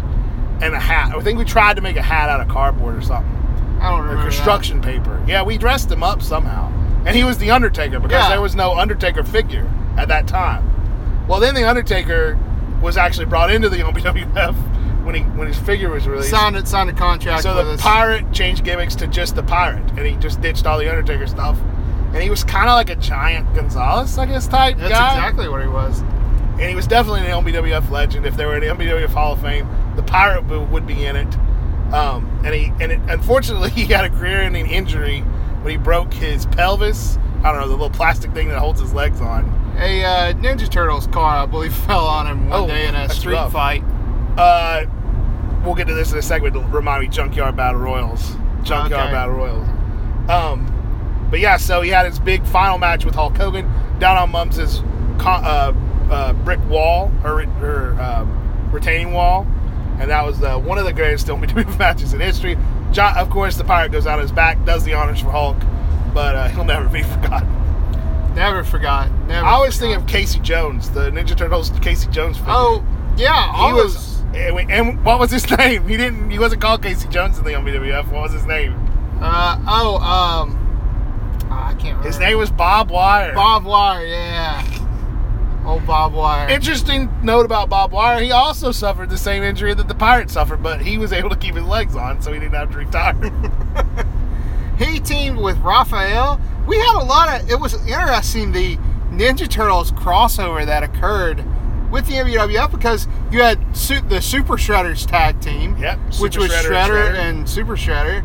[0.61, 1.15] and a hat.
[1.15, 3.31] I think we tried to make a hat out of cardboard or something,
[3.81, 4.27] I don't or remember that.
[4.35, 5.21] construction paper.
[5.27, 6.71] Yeah, we dressed him up somehow,
[7.05, 8.29] and he was the Undertaker because Yeah.
[8.29, 10.69] there was no Undertaker figure at that time.
[11.27, 12.37] Well, then the Undertaker
[12.81, 14.55] was actually brought into the MBWF
[15.05, 16.29] when he when his figure was released.
[16.29, 17.81] Signed it, signed a contract so the us.
[17.81, 21.57] pirate changed gimmicks to just the pirate, and he just ditched all the Undertaker stuff.
[22.13, 25.15] And he was kind of like a giant Gonzalez, I guess, type That's guy.
[25.15, 26.03] exactly what he was.
[26.53, 28.25] And he was definitely an MBWF legend.
[28.25, 31.35] If there were an MBWF Hall of Fame, the pirate would, would be in it.
[31.93, 35.19] Um, and he and it, unfortunately he had a career-ending injury
[35.61, 37.17] when he broke his pelvis.
[37.43, 39.45] I don't know the little plastic thing that holds his legs on.
[39.77, 43.09] A uh, Ninja Turtles car, I believe, fell on him one Oh, day in a
[43.09, 43.51] street rough.
[43.51, 43.83] fight.
[44.37, 44.85] Uh,
[45.65, 48.35] we'll get to this in a segment to remind me Junkyard Battle Royals.
[48.63, 49.11] Junkyard Okay.
[49.11, 49.67] Battle Royals.
[50.29, 54.31] Um, but yeah, so he had his big final match with Hulk Hogan down on
[54.31, 54.79] Mums's
[55.19, 55.73] con- uh,
[56.11, 58.25] uh, brick wall, her, her uh,
[58.71, 59.47] retaining wall,
[59.99, 62.57] and that was uh, one of the greatest WWE matches in history.
[62.91, 65.57] John, of course, the pirate goes on his back, does the honors for Hulk,
[66.13, 67.49] but uh, he'll never be forgotten.
[68.35, 69.11] Never forgot.
[69.27, 69.45] Never.
[69.45, 69.93] I always forgot.
[69.93, 72.53] think of Casey Jones, the Ninja Turtles Casey Jones figure.
[72.53, 72.85] Oh,
[73.15, 73.53] yeah.
[73.53, 75.87] he all was, and, and what was his name?
[75.87, 76.31] He didn't.
[76.31, 78.11] He wasn't called Casey Jones in the WWF.
[78.11, 78.73] What was his name?
[79.21, 80.59] Uh, oh, um,
[81.51, 82.07] I can't remember.
[82.07, 83.35] His name was Bob Wire.
[83.35, 84.05] Bob Wire.
[84.05, 84.82] Yeah.
[85.65, 86.49] Old Bob Wire.
[86.49, 88.21] Interesting note about Bob Wire.
[88.21, 91.35] He also suffered the same injury that the Pirate suffered, but he was able to
[91.37, 93.15] keep his legs on, so he didn't have to retire.
[94.77, 96.39] he teamed with Raphael.
[96.67, 97.49] We had a lot of.
[97.49, 98.77] It was interesting the
[99.11, 101.43] Ninja Turtles crossover that occurred
[101.91, 106.49] with the WWF because you had su- the Super Shredders tag team, Yep, which was
[106.51, 107.19] Shredder Shredder, and Shredder.
[107.29, 108.19] and Super Shredder,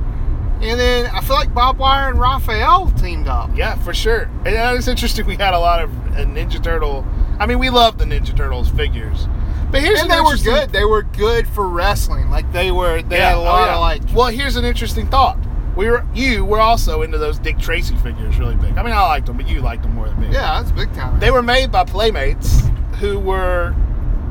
[0.62, 3.50] and then I feel like Bob Wire and Raphael teamed up.
[3.54, 4.22] yeah, for sure.
[4.46, 5.26] And that is interesting.
[5.26, 7.06] We had a lot of uh, Ninja Turtle.
[7.38, 9.26] I mean, we love the Ninja Turtles figures,
[9.70, 10.70] but here's and they were good.
[10.70, 12.30] They were good for wrestling.
[12.30, 13.02] Like they were.
[13.02, 13.74] They had a oh, lot yeah.
[13.74, 14.02] of like.
[14.16, 15.38] Well, here's an interesting thought.
[15.76, 18.76] We were you were also into those Dick Tracy figures really big.
[18.76, 20.26] I mean, I liked them, but you liked them more than me.
[20.26, 21.20] Yeah, that's big time.
[21.20, 22.62] They were made by Playmates,
[22.98, 23.76] who were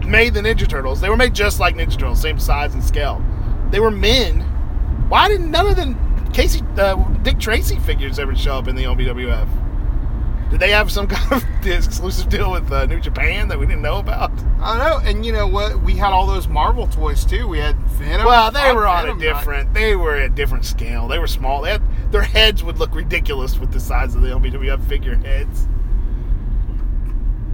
[0.05, 0.99] made the Ninja Turtles.
[0.99, 3.23] They were made just like Ninja Turtles, same size and scale.
[3.69, 4.41] They were men.
[5.07, 5.95] Why didn't none of the
[6.33, 9.47] Casey uh, Dick Tracy figures ever show up in the MBWF?
[10.49, 13.81] Did they have some kind of exclusive deal with uh, New Japan that we didn't
[13.81, 14.31] know about?
[14.61, 15.09] I don't know.
[15.09, 15.81] And you know what?
[15.83, 17.47] We had all those Marvel toys too.
[17.47, 18.25] We had Venom.
[18.25, 19.73] Well, they were on a Venom, different.
[19.73, 21.07] They were at a different scale.
[21.07, 21.61] They were small.
[21.61, 21.81] They had
[22.11, 25.67] their heads would look ridiculous with the size of the MBWF figure heads.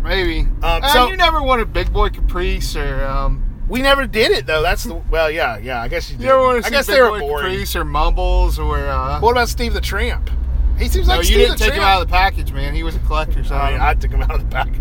[0.04, 0.40] Maybe.
[0.42, 4.46] Um, Uh, so- you never wanted Big Boy Caprice or um, We never did it
[4.46, 4.62] though.
[4.62, 5.82] That's the well, yeah, yeah.
[5.82, 6.24] I guess you did.
[6.26, 7.46] you never I guess Big they were Boy boring.
[7.52, 8.78] Caprice or Mumbles or.
[8.88, 10.30] Uh, What about Steve the Tramp?
[10.78, 12.74] He seems no, like you didn't the take him out of the package, man.
[12.74, 13.44] He was a collector.
[13.44, 14.80] So I mean, I took him out of the package.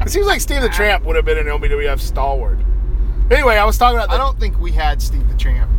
[0.00, 2.58] It seems like Steve the Tramp would have been an MBWF stalwart.
[3.30, 4.10] Anyway, I was talking about.
[4.10, 5.70] The, I don't think we had Steve the Tramp.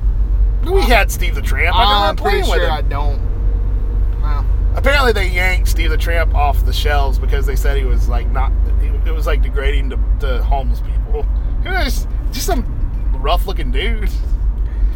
[0.63, 1.75] We had Steve the Tramp.
[1.75, 2.73] I I'm pretty playing with sure him.
[2.73, 4.21] I don't.
[4.21, 8.09] Well, Apparently, they yanked Steve the Tramp off the shelves because they said he was
[8.09, 8.51] like not.
[9.05, 11.25] It was like degrading to, to homeless people.
[11.61, 12.65] He was just some
[13.21, 14.01] rough-looking dude.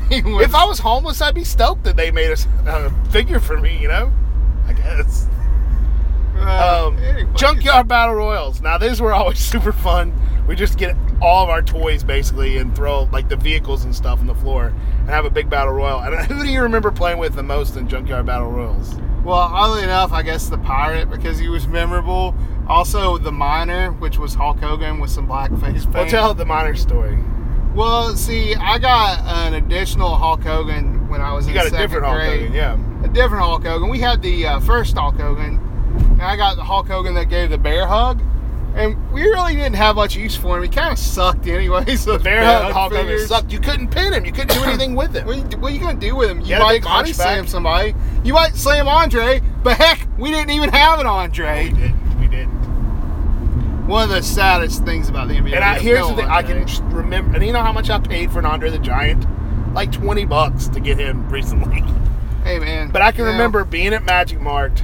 [0.09, 3.79] was, If I was homeless, I'd be stoked that they made a figure for me.
[3.79, 4.12] You know,
[4.69, 5.27] I guess.
[6.38, 7.29] uh, Um, anyway.
[7.36, 8.62] Junkyard Battle Royals.
[8.62, 10.13] Now these were always super fun.
[10.47, 14.19] We just get all of our toys basically and throw like the vehicles and stuff
[14.19, 15.99] on the floor and have a big battle royal.
[15.99, 18.95] And who do you remember playing with the most in Junkyard Battle Royals?
[19.23, 22.34] Well, oddly enough, I guess the pirate because he was memorable.
[22.67, 25.93] Also, the miner, which was Hulk Hogan with some blackface paint.
[25.93, 27.17] Well, tell the miner story.
[27.75, 31.69] Well, see, I got an additional Hulk Hogan when I was You in got a
[31.69, 32.21] second different Hulk.
[32.21, 33.03] Hogan, yeah.
[33.03, 33.89] A different Hulk Hogan.
[33.89, 35.57] We had the uh, first Hulk Hogan,
[36.11, 38.21] and I got the Hulk Hogan that gave the bear hug.
[38.75, 40.63] And we really didn't have much use for him.
[40.63, 42.05] He kind of sucked anyways.
[42.05, 43.27] The those bear hug Hulk Hogan figures.
[43.27, 43.51] sucked.
[43.51, 44.25] You couldn't pin him.
[44.25, 45.25] You couldn't do anything with him.
[45.25, 46.41] What are, you, what are you gonna do with him?
[46.41, 47.25] You might big body hunchback.
[47.27, 47.95] slam somebody.
[48.23, 51.69] You might slam Andre, but heck, we didn't even have an we Andre.
[51.71, 52.19] did.
[52.21, 52.47] We did.
[53.87, 55.55] One of the saddest things about the NBA.
[55.55, 56.95] And I, here's have the no thing: I can Andre.
[56.95, 57.35] remember.
[57.37, 59.25] And you know how much I paid for an Andre the Giant?
[59.73, 61.84] Like twenty bucks to get him recently.
[62.43, 62.89] Hey man.
[62.89, 64.82] But I can know, remember being at Magic Mart,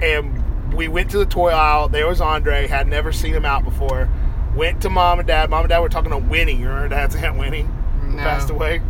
[0.00, 1.88] and we went to the toy aisle.
[1.88, 2.66] There was Andre.
[2.66, 4.08] Had never seen him out before.
[4.56, 5.50] Went to mom and dad.
[5.50, 6.54] Mom and dad were talking to Winnie.
[6.54, 7.68] You remember dad's aunt Winnie?
[8.02, 8.16] No.
[8.16, 8.80] Passed away.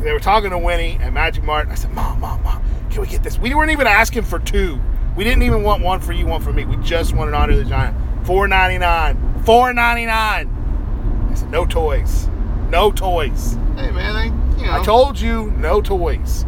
[0.00, 1.68] They were talking to Winnie at Magic Mart.
[1.68, 3.38] I said, Mom, Mom, Mom, can we get this?
[3.38, 4.80] We weren't even asking for two.
[5.16, 6.64] We didn't even want one for you, one for me.
[6.64, 7.96] We just wanted Andre the Giant.
[8.26, 9.42] Four ninety nine.
[9.44, 11.28] Four ninety nine.
[11.30, 12.28] I said, no toys.
[12.70, 13.56] No toys.
[13.76, 14.14] Hey man,
[14.56, 14.80] they, you know.
[14.80, 16.44] I told you, no toys.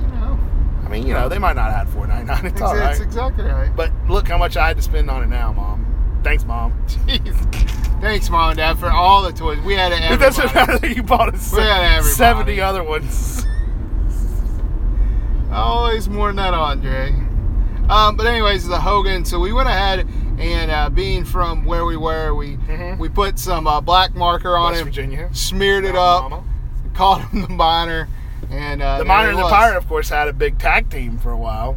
[0.00, 0.38] you know.
[0.84, 2.46] I mean, you know, they might not have had four ninety nine.
[2.46, 3.74] It's It's, all it's exactly right.
[3.74, 6.20] But look how much I had to spend on it now, Mom.
[6.22, 6.72] Thanks, Mom.
[6.86, 7.60] Jeez.
[8.00, 9.92] Thanks, mom and dad, for all the toys we had.
[9.92, 10.54] It doesn't everybody.
[10.72, 12.02] matter that you bought us everybody.
[12.02, 13.46] seventy other ones.
[15.50, 17.10] Always more than that, Andre.
[17.88, 19.24] Um, but anyways, the Hogan.
[19.24, 20.06] So we went ahead
[20.38, 22.98] And uh, being from where we were, we Mhm.
[22.98, 25.28] we put some uh, black marker on West him, Virginia.
[25.32, 26.42] smeared it up,
[26.94, 28.08] called him the miner,
[28.50, 29.42] and uh, The Miner and the.
[29.48, 31.76] Pirate, of course, had a big tag team for a while.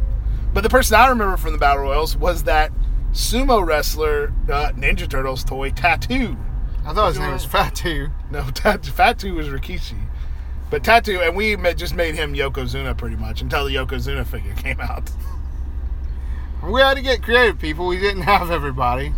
[0.52, 2.72] But the person I remember from the Battle Royals was that
[3.12, 6.36] sumo wrestler uh, Ninja Turtles toy Tattoo.
[6.84, 8.08] I thought his name was Fatu.
[8.30, 9.98] No, Tat- Fatu was Rikishi.
[10.70, 14.80] But Tattoo, and we just made him Yokozuna pretty much until the Yokozuna figure came
[14.80, 15.10] out.
[16.62, 17.86] We had to get creative, people.
[17.86, 19.14] We didn't have everybody.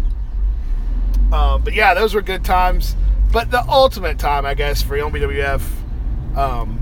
[1.33, 2.97] Um, but yeah, those were good times.
[3.33, 5.63] But the ultimate time, I guess, for MBWF,
[6.37, 6.77] um,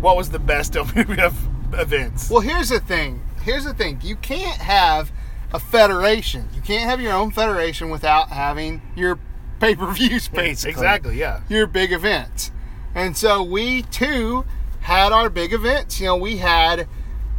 [0.00, 1.34] what was the best MBWF
[1.80, 2.30] events?
[2.30, 3.22] Well, here's the thing.
[3.42, 4.00] Here's the thing.
[4.02, 5.10] You can't have
[5.52, 6.48] a federation.
[6.54, 9.18] You can't have your own federation without having your
[9.60, 10.70] pay per views, basically.
[10.72, 11.40] Exactly, yeah.
[11.48, 12.50] Your big events.
[12.94, 14.44] And so we too
[14.80, 16.00] had our big events.
[16.00, 16.88] You know, we had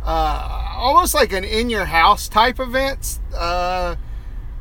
[0.07, 3.19] uh, almost like an in your house type events.
[3.35, 3.95] Uh,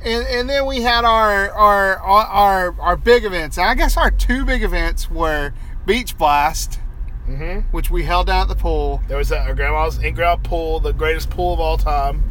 [0.05, 3.57] and, and then we had our our our our big events.
[3.57, 5.55] And I guess our two big events were
[5.87, 6.81] Beach Blast,
[7.27, 10.93] hmm which we held down at the pool, There was our grandma's in-ground pool, the
[10.93, 12.23] greatest pool of all time.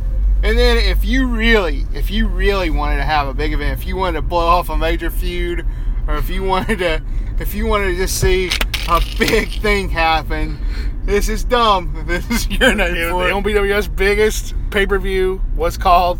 [0.44, 3.88] And then if you really, if you really wanted to have a big event, if
[3.88, 5.66] you wanted to blow off a major feud,
[6.08, 7.02] or if you wanted to,
[7.40, 8.52] if you wanted to just see
[8.90, 10.60] a big thing happen,
[11.06, 12.04] this is dumb.
[12.08, 13.34] This is your name It for it.
[13.34, 16.20] the MBWF's biggest pay-per-view was called,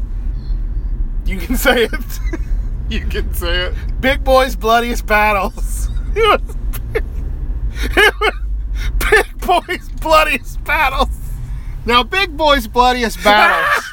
[1.26, 2.20] you can say it,
[2.90, 3.74] You can say it.
[4.00, 5.90] Big Boys Bloodiest Battles.
[6.16, 6.56] It was
[6.94, 7.04] big,
[7.98, 8.34] it was
[9.10, 11.10] Big Boys Bloodiest Battles.
[11.86, 13.84] Now, Big Boy's bloodiest battles.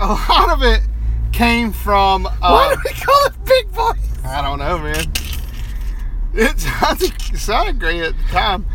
[0.00, 0.80] a lot of it
[1.32, 2.26] came from.
[2.26, 4.24] Uh, Why do we call it Big Boys?
[4.24, 5.04] I don't know, man.
[6.34, 8.66] It sounded, it sounded great at the time.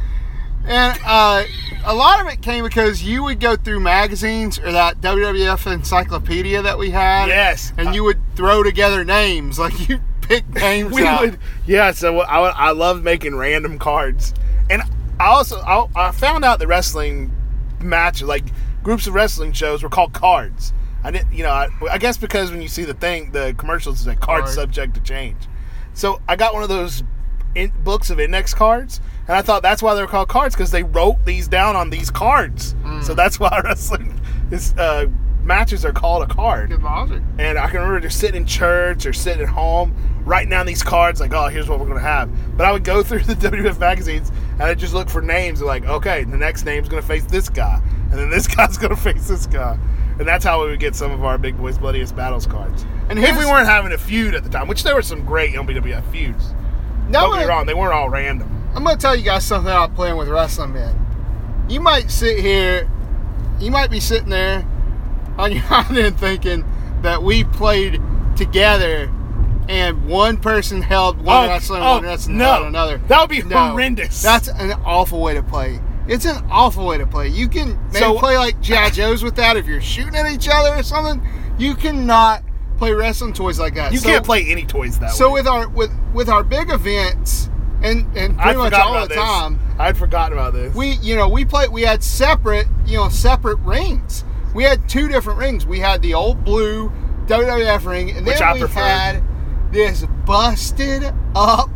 [0.65, 1.43] And uh,
[1.85, 6.61] a lot of it came because you would go through magazines or that WWF encyclopedia
[6.61, 7.27] that we had.
[7.27, 7.73] Yes.
[7.77, 9.59] And you would throw together names.
[9.63, 11.21] Like you pick names we out.
[11.21, 14.33] would yeah so I, I love making random cards
[14.69, 14.81] and
[15.19, 17.29] i also I, I found out the wrestling
[17.81, 18.45] match like
[18.83, 20.71] groups of wrestling shows were called cards
[21.03, 23.99] i didn't you know i, I guess because when you see the thing the commercials
[23.99, 24.55] is a card Card.
[24.55, 25.37] subject to change
[25.93, 27.03] so i got one of those
[27.53, 30.71] in, books of index cards and i thought that's why they were called cards because
[30.71, 34.19] they wrote these down on these cards so that's why wrestling
[34.51, 35.05] is uh,
[35.43, 37.21] matches are called a card Good logic.
[37.37, 40.81] and I can remember just sitting in church or sitting at home, writing down these
[40.81, 42.29] cards like, oh, here's what we're going to have.
[42.55, 45.83] But I would go through the WWF magazines and I'd just look for names like,
[45.83, 47.81] okay, the next name's going to face this guy.
[48.11, 49.77] And then this guy's going to face this guy.
[50.17, 52.85] And that's how we would get some of our Big Boys Bloodiest Battles cards.
[53.09, 55.55] And if we weren't having a feud at the time, which there were some great
[55.55, 56.53] MBWF feuds.
[57.09, 58.62] Now Don't get me wrong, they weren't all random.
[58.75, 60.99] I'm going to tell you guys something about playing with wrestling men.
[61.69, 62.89] You might sit here,
[63.59, 64.65] you might be sitting there
[65.37, 66.65] on your island thinking
[67.01, 68.01] that we played
[68.35, 69.11] together
[69.69, 72.45] and one person held one Oh, wrestler and oh, one wrestler no.
[72.45, 72.97] held another.
[73.07, 74.21] That would be No, horrendous.
[74.21, 75.79] That's an awful way to play.
[76.07, 77.29] It's an awful way to play.
[77.29, 78.89] You can maybe So- play like G.I.
[78.89, 81.25] Joe's with that if you're shooting at each other or something.
[81.57, 82.43] You cannot
[82.77, 83.93] play wrestling toys like that.
[83.93, 85.39] you So- can't play any toys that So way.
[85.41, 87.49] with our with with our big events
[87.83, 89.17] and and I'd pretty much all the this.
[89.17, 90.73] time, I'd forgotten about this.
[90.75, 94.23] we you know we played we had separate you know separate rings.
[94.55, 95.65] We had two different rings.
[95.65, 96.91] We had the old blue
[97.25, 98.79] WWF ring, and Which then I we preferred.
[98.81, 99.23] had
[99.71, 101.03] this busted
[101.35, 101.69] up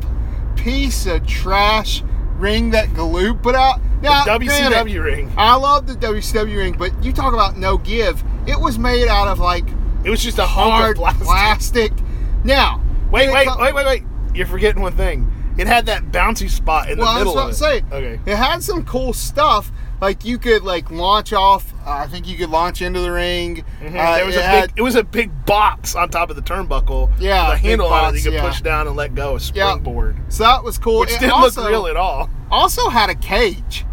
[0.55, 2.03] piece of trash
[2.37, 3.79] ring that Galoob put out.
[4.01, 5.31] Now, the WCW granted, ring.
[5.37, 8.23] I love the WCW ring, but you talk about no give.
[8.45, 9.65] It was made out of like
[10.03, 11.25] It was just a hunk hard of plastic.
[11.25, 11.91] plastic.
[12.43, 14.03] Now, Wait, wait, com- wait, wait, wait.
[14.35, 15.31] You're forgetting one thing.
[15.57, 17.83] It had that bouncy spot in Well, the I was middle about to it.
[17.91, 17.95] say.
[18.15, 18.31] Okay.
[18.31, 19.71] It had some cool stuff.
[19.99, 21.73] Like you could like launch off.
[21.85, 23.63] Uh, I think you could launch into the ring.
[23.81, 23.95] Mhm.
[23.99, 24.73] Uh, there was it a had- big.
[24.77, 27.09] It was a big box on top of the turnbuckle.
[27.19, 28.17] Yeah, with a big handle on it.
[28.19, 28.41] You could yeah.
[28.47, 29.29] push down and let go.
[29.31, 29.39] A Yeah.
[29.39, 30.99] springboard, So that was cool.
[30.99, 32.29] which It didn't also, look real at all.
[32.51, 33.85] Also had a cage.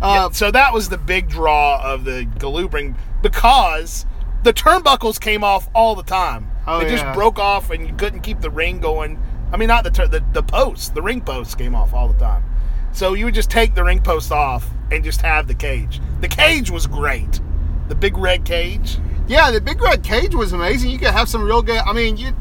[0.00, 4.06] Yeah, Uh, so that was the big draw of the Galoob ring because
[4.42, 6.50] the turnbuckles came off all the time.
[6.66, 9.18] Oh, they just broke off, and you couldn't keep the ring going.
[9.52, 10.90] I mean, not the the the posts.
[10.90, 12.44] The ring posts came off all the time.
[12.92, 16.00] So you would just take the ring post off and just have the cage.
[16.20, 17.40] The cage was great.
[17.88, 18.98] The big red cage.
[19.26, 20.90] Yeah, the big red cage was amazing.
[20.90, 21.78] You could have some real good.
[21.78, 22.32] I mean, you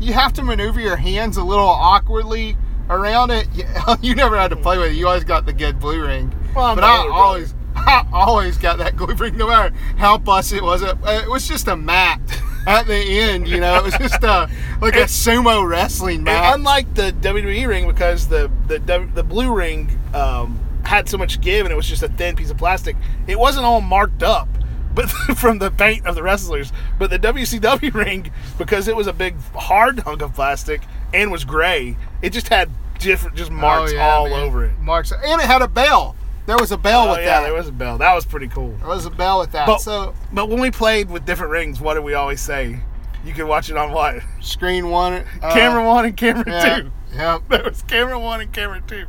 [0.00, 2.56] you have to maneuver your hands a little awkwardly
[2.90, 3.46] around it.
[3.54, 3.64] You,
[4.02, 4.94] you never had to play with it.
[4.94, 6.34] You always got the good blue ring.
[6.54, 7.12] Well, but I brother.
[7.12, 10.82] always I always got that blue ring, no matter how busted it was.
[10.82, 12.20] It, it was just a mat
[12.66, 13.48] at the end.
[13.48, 14.48] You know, it was just a
[14.80, 16.54] like a sumo wrestling And match.
[16.54, 18.78] unlike the WWE ring, because the the
[19.14, 22.50] the blue ring um, had so much give and it was just a thin piece
[22.50, 22.96] of plastic,
[23.26, 24.48] it wasn't all marked up.
[24.94, 26.72] but from the paint of the wrestlers.
[26.98, 31.44] But the WCW ring, because it was a big hard hunk of plastic and was
[31.44, 34.38] gray, it just had different just marks Oh, yeah, all man.
[34.40, 34.78] over it.
[34.78, 36.14] Marks, and it had a bell.
[36.46, 37.44] There was a bell Oh with yeah, that.
[37.44, 37.96] there was a bell.
[37.98, 38.74] That was pretty cool.
[38.78, 39.66] There was a bell with that.
[39.66, 42.80] But- so But when we played with different rings, what did we always say?
[43.24, 44.22] You can watch it on what?
[44.40, 46.92] screen one, uh, camera one and camera yeah, two.
[47.14, 47.42] Yep.
[47.48, 49.06] There was camera one and camera two.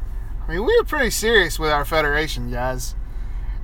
[0.47, 2.95] I mean, we were pretty serious with our federation, guys.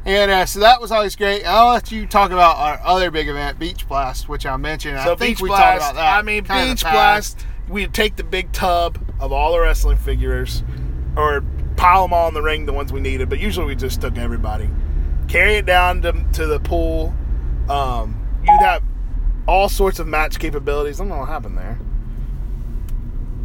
[0.03, 1.43] And uh, so that was always great.
[1.45, 4.99] I'll let you talk about our other big event, Beach Blast, which I mentioned.
[5.03, 5.63] So I think beach we blast.
[5.63, 6.17] talked about that.
[6.17, 7.45] I mean, kinda in the beach blast.
[7.69, 10.63] We'd take the big tub of all the wrestling figures,
[11.15, 11.43] or
[11.81, 13.27] pile them all in the ring, the ones we needed.
[13.27, 14.69] But usually we just took everybody,
[15.27, 17.11] carry it down to, to the pool.
[17.67, 18.83] Um, you'd have
[19.47, 21.01] all sorts of match capabilities.
[21.01, 21.79] I don't know what happened there.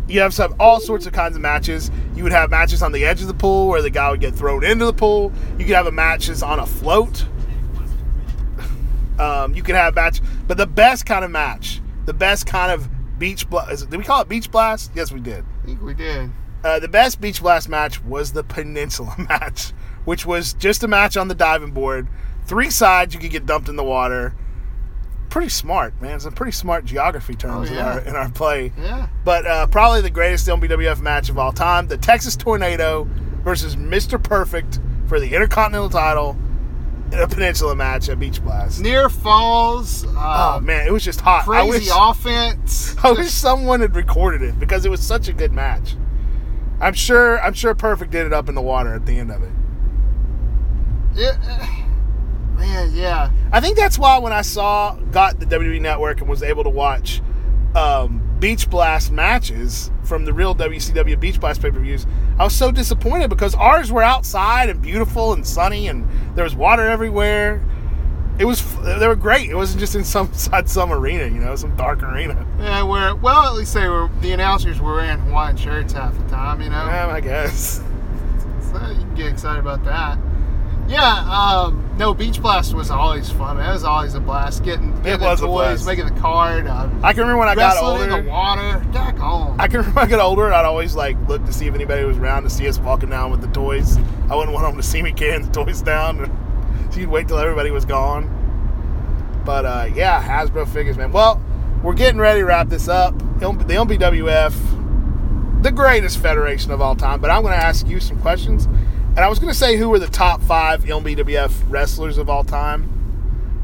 [0.07, 1.91] You have some all sorts of kinds of matches.
[2.15, 4.35] You would have matches on the edge of the pool where the guy would get
[4.35, 5.33] thrown into the pool.
[5.59, 7.25] You could have a matches on a float.
[9.19, 12.87] Um, you could have match, but the best kind of match, the best kind of
[13.19, 13.89] beach blast.
[13.89, 14.93] Did we call it beach blast?
[14.95, 15.43] Yes, we did.
[15.63, 16.31] I think we did.
[16.67, 19.71] Uh, the best beach blast match was the peninsula match,
[20.05, 22.09] which was just a match on the diving board.
[22.47, 24.35] Three sides, you could get dumped in the water.
[25.31, 26.17] Pretty smart, man.
[26.17, 28.73] It's a pretty smart geography terms Oh, in, our, in our play.
[28.79, 29.09] Yeah.
[29.25, 33.07] But uh, probably the greatest MBWF match of all time: the Texas Tornado
[33.45, 34.23] versus Mr.
[34.23, 36.37] Perfect for the Intercontinental title
[37.13, 38.81] in a peninsula match at Beach Blast.
[38.81, 40.05] Near falls.
[40.07, 41.43] Uh, Oh man, it was just hot.
[41.43, 42.97] I Crazy wish, offense.
[43.05, 45.95] I wish someone had recorded it because it was such a good match.
[46.81, 47.41] I'm sure.
[47.41, 49.53] I'm sure Perfect did it up in the water at the end of it.
[51.15, 51.37] Yeah.
[52.57, 53.31] Man, yeah.
[53.53, 56.71] I think that's why when I saw got the WWE Network and was able to
[56.71, 57.21] watch
[57.75, 62.07] um, Beach Blast matches from the real WCW Beach Blast pay per views,
[62.39, 66.55] I was so disappointed because ours were outside and beautiful and sunny and there was
[66.55, 67.63] water everywhere.
[68.39, 69.49] It was they were great.
[69.51, 70.33] It wasn't just in some
[70.67, 72.47] some arena, you know, some dark arena.
[72.59, 73.45] Yeah, we're well.
[73.47, 74.11] At least they were.
[74.21, 76.61] The announcers were wearing Hawaiian shirts half the time.
[76.61, 77.83] You know, Yeah, I guess.
[78.73, 80.19] so you can get excited about that.
[80.89, 81.03] Yeah.
[81.03, 83.59] Um, no, Beach Blast was always fun.
[83.59, 84.63] It was always a blast.
[84.63, 85.87] Getting, getting was the a toys, blast.
[85.87, 88.23] making the card, uh, I can remember when I got wrestling in older.
[88.23, 88.85] the water.
[88.93, 89.57] Daggone.
[89.59, 92.05] I can remember when I got older, I'd always like look to see if anybody
[92.05, 93.97] was around to see us walking down with the toys.
[94.31, 96.31] I wouldn't want them to see me carrying the toys down.
[96.93, 98.33] So you'd wait till everybody was gone.
[99.45, 101.13] But uh, yeah, Hasbro figures, man.
[101.13, 101.43] Well,
[101.83, 103.17] we're getting ready to wrap this up.
[103.39, 107.21] The MBWF, the greatest federation of all time.
[107.21, 108.65] But I'm going to ask you some questions.
[108.65, 112.45] And I was going to say who were the top five MBWF wrestlers of all
[112.45, 112.93] time.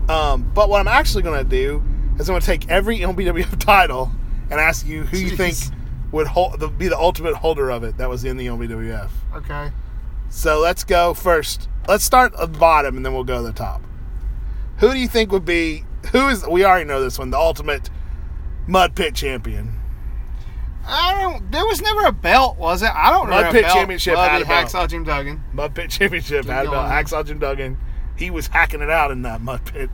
[0.09, 1.83] Um, but what I'm actually going to do
[2.18, 4.12] is I'm going to take every MBWF title
[4.51, 5.57] and ask you who you think
[6.12, 9.11] would hold, the, be the ultimate holder of it that was in the MBWF.
[9.35, 9.72] okay.
[10.29, 11.68] So let's go first.
[11.88, 13.83] Let's start at the bottom and then we'll go to the top.
[14.79, 17.90] Who do you think would be who is we already know this one, the ultimate
[18.66, 19.79] mud pit champion?
[20.87, 21.51] I don't.
[21.53, 22.90] There was never a belt, was it?
[22.92, 23.40] I don't know.
[23.40, 23.53] Mud.
[23.53, 23.75] Pit belt.
[23.75, 24.68] Championship had Bloody a belt.
[24.68, 25.42] Hacksaw Jim Duggan.
[25.53, 27.05] Mud pit championship Keep had about going.
[27.05, 27.79] Hacksaw Jim Duggan.
[28.16, 29.90] He was hacking it out in that mud pit.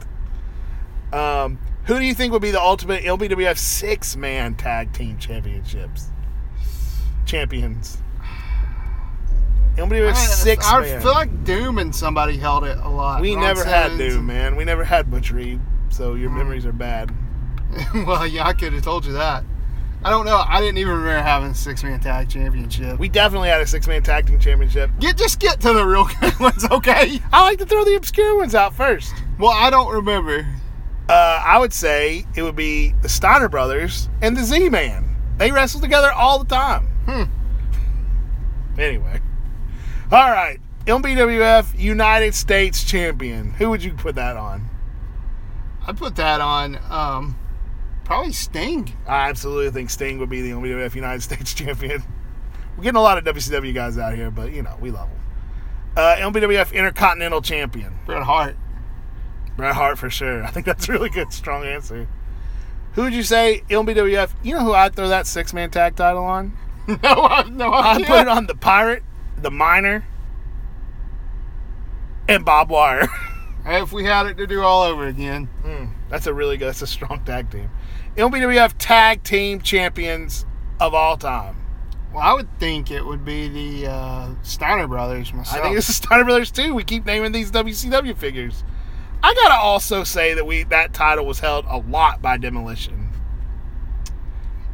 [1.13, 6.11] Um, who do you think would be the ultimate MBWF six man tag team championships?
[7.27, 7.99] Champions.
[9.79, 11.01] MBWF I, six I man.
[11.01, 13.21] feel like Doom and somebody held it a lot.
[13.21, 14.57] we Ron never had Doom, man.
[14.57, 17.15] We never had Butch Reed, so your memories are bad.
[17.95, 19.45] well, yeah, I could have told you that.
[20.03, 20.45] I don't know.
[20.47, 22.99] I didn't even remember having a six man tag championship.
[22.99, 24.91] We definitely had a six man tag team championship.
[25.01, 27.21] Get just get to the real good ones, okay?
[27.33, 29.13] I like to throw the obscure ones out first.
[29.39, 30.47] Well, I don't remember.
[31.09, 35.17] Uh, I would say it would be the Steiner brothers and the Z Man.
[35.37, 36.87] They wrestle together all the time.
[37.07, 38.81] Hmm.
[38.81, 39.21] Anyway,
[40.11, 40.59] all right.
[40.87, 43.51] MBWF United States Champion.
[43.53, 44.69] Who would you put that on?
[45.87, 47.39] I'd put that on um,
[48.05, 48.95] probably Sting.
[49.07, 52.03] I absolutely think Sting would be the MBWF United States Champion.
[52.77, 55.19] We're getting a lot of WCW guys out here, but you know we love them.
[55.97, 57.99] Uh, MBWF Intercontinental Champion.
[58.07, 58.57] Bret Hart.
[59.57, 60.45] Bret Hart for sure.
[60.45, 62.09] I think that's a really good, strong answer.
[62.93, 64.31] Who would you say MBWF?
[64.43, 66.57] You know who I'd throw that six man tag title on?
[66.87, 69.03] no, no I'd put it on the Pirate,
[69.43, 70.05] the Miner,
[72.29, 73.09] and Bob Wire.
[73.71, 76.69] If we had it to do all over again, Mm, that's a really good.
[76.69, 77.69] That's a strong tag team.
[78.17, 80.47] MBWF Tag Team Champions
[80.81, 81.57] of all time.
[82.15, 85.59] well, I would think it would be the uh, Steiner brothers myself.
[85.59, 86.73] I think it's the Steiner Brothers too.
[86.75, 88.65] We keep naming these WCW figures.
[89.23, 93.08] I gotta also say that we that title was held a lot by Demolition.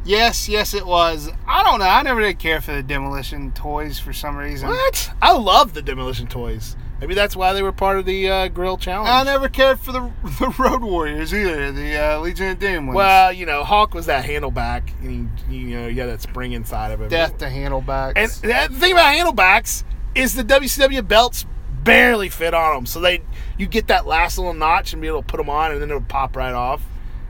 [0.05, 1.29] Yes, yes, it was.
[1.47, 1.85] I don't know.
[1.85, 4.69] I never did care for the demolition toys for some reason.
[4.69, 5.11] What?
[5.21, 6.75] I love the demolition toys.
[7.01, 9.09] Maybe that's why they were part of the uh, Grill Challenge.
[9.09, 11.71] I never cared for the the Road Warriors either.
[11.71, 12.95] The uh, Legion of Doom ones.
[12.95, 16.53] Well, you know, Hawk was that handleback, and he, you know, he had that spring
[16.53, 17.09] inside of him.
[17.09, 18.13] death to handlebacks.
[18.15, 19.83] And the thing about handlebacks
[20.13, 21.45] is the WCW belts
[21.83, 23.21] barely fit on them, so they
[23.57, 25.89] you get that last little notch and be able to put them on, and then
[25.89, 26.81] it'll pop right off.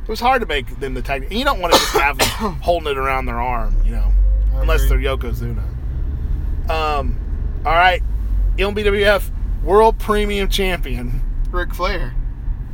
[0.05, 1.23] It was hard to make them the tag.
[1.23, 2.27] And you don't want to just have them
[2.61, 4.13] holding it around their arm, you know,
[4.53, 5.03] I unless agree.
[5.03, 5.63] they're Yokozuna.
[6.69, 7.19] Um,
[7.65, 8.03] all right,
[8.57, 9.31] MBWF
[9.63, 12.13] World Premium Champion Ric Flair.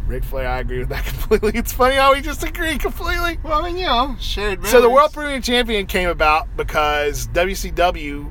[0.07, 0.49] Ric Flair.
[0.49, 1.57] I agree with that completely.
[1.57, 3.39] It's funny how we just agree completely.
[3.43, 4.65] Well, I mean, you know, shared.
[4.65, 4.89] So the.
[4.89, 8.29] World Premium Champion came about because WCW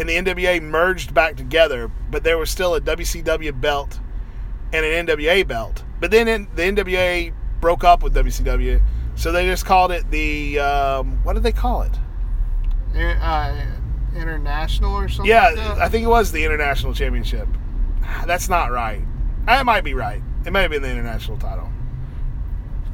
[0.00, 4.00] and the NWA merged back together, but there was still a WCW belt
[4.72, 5.84] and an NWA belt.
[6.00, 8.80] But then in, the NWA broke up with WCW,
[9.16, 11.92] so they just called it the um, what did they call it?
[12.94, 13.66] uh,
[14.16, 15.30] international or something.
[15.30, 15.78] Yeah, like?
[15.78, 17.48] I think it was the International Championship.
[18.26, 19.04] That's not right.
[19.46, 20.22] That might be right.
[20.44, 21.70] It might have been the international title.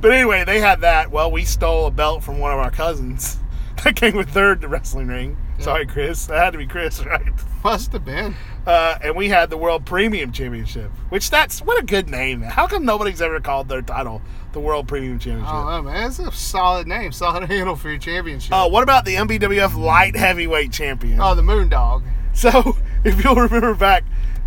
[0.01, 1.11] But anyway, they had that.
[1.11, 3.39] Well, we stole a belt from one of our cousins
[3.85, 5.37] that came with third to Wrestling Ring.
[5.59, 6.27] Sorry, Chris.
[6.27, 7.23] That had to be Chris, right?
[7.63, 8.35] must have been.
[8.67, 12.41] Uh, and we had the World Premium Championship, which that's what a good name.
[12.41, 15.53] How come nobody's ever called their title the World Premium Championship?
[15.53, 16.07] don't man.
[16.07, 18.53] It's a solid name, solid handle for your championship.
[18.53, 21.21] Uh, what about the MBWF Light Heavyweight Champion?
[21.21, 22.03] oh, the Moondog.
[22.33, 24.05] So, if you'll remember back,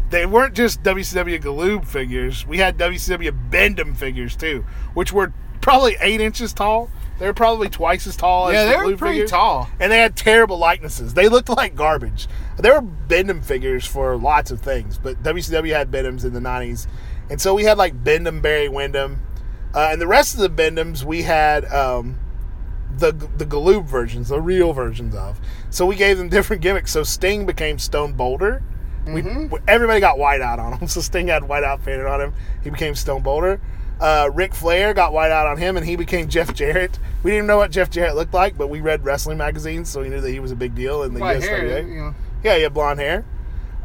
[0.10, 2.46] they weren't just WCW Galoob figures.
[2.48, 6.90] We had WCW Bendham figures too, which were probably eight inches tall.
[7.20, 9.32] They were probably twice as tall Yeah, as they the were pretty figures.
[9.32, 9.70] tall.
[9.80, 11.14] And they had terrible likenesses.
[11.16, 12.28] They looked like garbage.
[12.58, 16.88] There were Bendham figures for lots of things, but WCW had Bendhams in the 90s.
[17.30, 19.22] And so we had like Bendham, Barry Windham.
[19.74, 22.18] Uh, and the rest of the Bendhams we had um,
[22.98, 25.40] the the Galoob versions, the real versions of.
[25.70, 26.92] So we gave them different gimmicks.
[26.92, 28.64] So Sting became Stone Boulder.
[29.08, 29.24] We,
[29.70, 30.88] everybody got white out on him.
[30.90, 32.34] So Sting had white out painted on him.
[32.64, 33.62] He became Stone Boulder.
[34.00, 37.00] Uh, Ric Flair got white out on him, and he became Jeff Jarrett.
[37.24, 40.10] We didn't know what Jeff Jarrett looked like, but we read wrestling magazines, so we
[40.10, 42.16] knew that he was a big deal in the White hair, you know.
[42.44, 43.26] Yeah, he had blonde hair.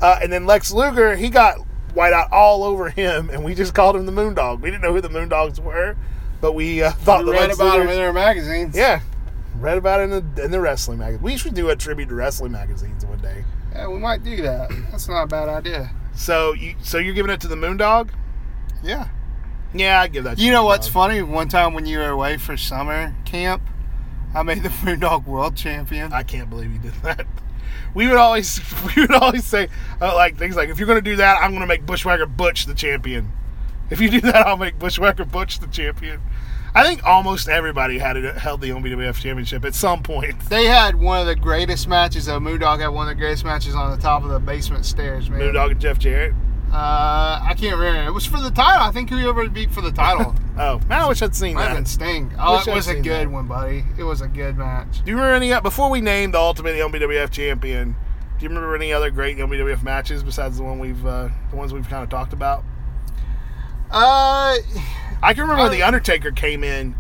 [0.00, 1.56] Uh, and then Lex Luger, he got
[1.94, 4.60] white out all over him, and we just called him the Moondog.
[4.60, 5.96] We didn't know who the Moondogs were,
[6.40, 8.76] but we uh, thought We read Lex about him in their magazines.
[8.76, 9.00] yeah,
[9.58, 11.22] read about it in the in the wrestling magazine.
[11.22, 13.44] We should do a tribute to wrestling magazines one day.
[13.72, 14.70] Yeah, we might do that.
[14.90, 15.90] That's not a bad idea.
[16.14, 18.10] So you so you're giving it to the Moondog?
[18.82, 19.08] Yeah.
[19.74, 20.38] Yeah, I give that.
[20.38, 20.92] You know what's Moondog.
[20.92, 21.22] funny?
[21.22, 23.62] One time when you were away for summer camp,
[24.34, 26.12] I made the Moondog World Champion.
[26.12, 27.26] I can't believe you did that.
[27.94, 28.60] We would always
[28.96, 29.68] we would always say
[30.00, 32.26] uh, like things like if you're going to do that, I'm going to make Bushwhacker
[32.26, 33.32] Butch the champion.
[33.90, 36.20] If you do that, I'll make Bushwhacker Butch the champion.
[36.74, 40.36] I think almost everybody had it, held the OBWF championship at some point.
[40.48, 42.24] They had one of the greatest matches.
[42.26, 45.28] Though Moondog had one of the greatest matches on the top of the basement stairs,
[45.28, 45.40] man.
[45.40, 46.32] Moondog and Jeff Jarrett.
[46.72, 48.08] Uh, I can't remember.
[48.08, 48.82] It was for the title.
[48.82, 51.74] I think whoever beat for the title Oh, man, I wish I'd seen might have
[51.76, 51.88] been that.
[51.90, 52.32] Sting.
[52.38, 53.30] Oh, Wish it I'd was a good that.
[53.30, 53.84] one, buddy.
[53.98, 55.04] It was a good match.
[55.04, 57.94] Do you remember any before we named the Ultimate MBWF champion?
[58.38, 61.72] Do you remember any other great MBWF matches besides the one we've uh, the ones
[61.74, 62.64] we've kind of talked about?
[63.90, 64.56] Uh,
[65.22, 66.94] I can remember when Uh, the Undertaker came in.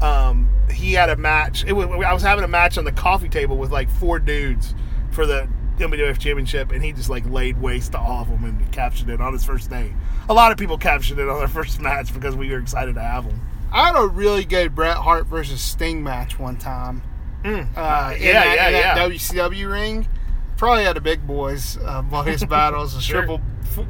[0.00, 1.64] Um, he had a match.
[1.64, 4.74] It was, I was having a match on the coffee table with like four dudes
[5.10, 5.48] for the
[5.78, 9.20] WWF Championship, and he just like laid waste to all of them and captured it
[9.20, 9.92] on his first day.
[10.28, 13.00] A lot of people captured it on their first match because we were excited to
[13.02, 13.40] have them.
[13.72, 17.02] I had a really good Bret Hart versus Sting match one time.
[17.44, 18.98] Uh, in yeah, that, yeah, in that yeah.
[18.98, 20.08] WCW ring.
[20.56, 23.22] Probably had the big boys, uh, boys battles, a Sure.
[23.22, 23.40] triple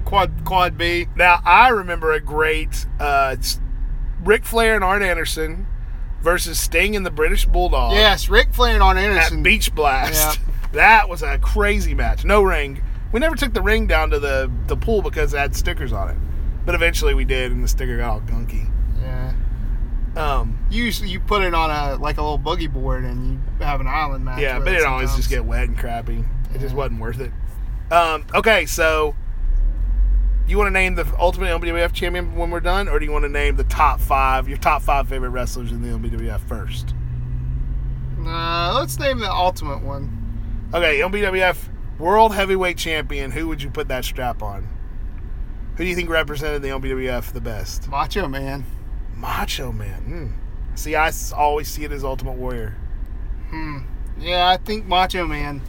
[0.04, 1.06] quad quad B.
[1.16, 3.58] Now I remember a great uh, it's
[4.22, 5.66] Ric Flair and Arn Anderson
[6.22, 7.92] versus Sting and the British Bulldog.
[7.94, 9.42] Yes, Ric Flair and Arn at Anderson.
[9.42, 10.40] Beach Blast.
[10.72, 12.24] That was a crazy match.
[12.24, 12.82] No ring.
[13.12, 16.10] We never took the ring down to the, the pool because it had stickers on
[16.10, 16.16] it.
[16.66, 18.70] But eventually we did, and the sticker got all gunky.
[19.00, 19.32] Yeah.
[20.16, 23.80] Um, Usually you put it on a like a little boogie board and you have
[23.80, 24.40] an island match.
[24.40, 26.24] yeah, but it always just get wet and crappy.
[26.54, 27.32] It just wasn't worth it.
[27.90, 29.14] Um, okay, so
[30.46, 33.24] you want to name the Ultimate MBWF champion when we're done, or do you want
[33.24, 36.94] to name the top five, your top five favorite wrestlers in the MBWF first?
[38.20, 40.17] Uh, let's name the ultimate one.
[40.74, 43.30] Okay, MBWF World Heavyweight Champion.
[43.30, 44.68] Who would you put that strap on?
[45.76, 47.88] Who do you think represented the MBWF the best?
[47.88, 48.64] Macho Man.
[49.16, 50.02] Macho Man.
[50.02, 50.74] Hmm.
[50.74, 52.76] See, I always see it as Ultimate Warrior.
[53.48, 53.78] Hmm.
[54.18, 55.62] Yeah, I think Macho Man.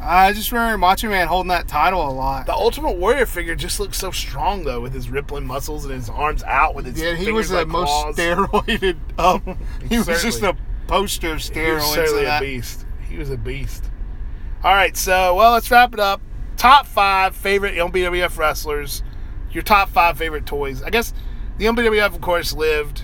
[0.00, 2.44] I just remember Macho Man holding that title a lot.
[2.44, 6.10] The Ultimate Warrior figure just looks so strong though, with his rippling muscles and his
[6.10, 7.00] arms out with his.
[7.00, 8.16] Yeah, he was the like most claws.
[8.16, 9.42] steroided up.
[9.88, 10.54] he was just a
[10.88, 11.54] poster of steroids.
[11.54, 12.84] He was certainly a beast.
[13.08, 13.84] He was a beast.
[14.64, 16.22] All right, so well, let's wrap it up.
[16.56, 19.02] top five favorite MBWF wrestlers,
[19.50, 20.82] your top five favorite toys.
[20.82, 21.12] I guess
[21.58, 23.02] the MBWF, of course, lived.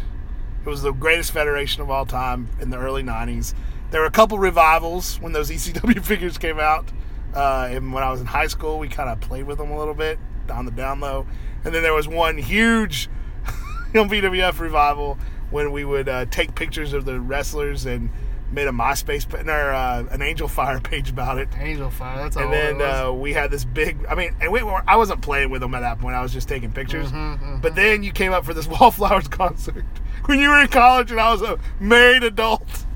[0.64, 3.52] It was the greatest federation of all time in the early '90s.
[3.90, 6.90] There were a couple revivals when those ECW figures came out.
[7.34, 9.78] Uh, and when I was in high school, we kind of played with them a
[9.78, 10.18] little bit
[10.50, 11.26] on the down low.
[11.62, 13.10] And then there was one huge
[13.92, 15.18] MBWF revival
[15.50, 18.08] when we would uh, take pictures of the wrestlers and
[18.50, 21.50] made a MySpace or uh, an Angelfire page about it.
[21.52, 22.16] Angelfire.
[22.16, 22.44] That's all.
[22.44, 24.04] And then uh, we had this big.
[24.08, 26.16] I mean, and we were, I wasn't playing with them at that point.
[26.16, 27.10] I was just taking pictures.
[27.10, 29.84] Mhm, But then you came up for this Wallflowers concert
[30.26, 32.86] when you were in college, and I was a married adult,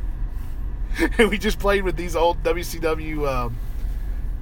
[1.18, 3.56] and we just played with these old WCW um,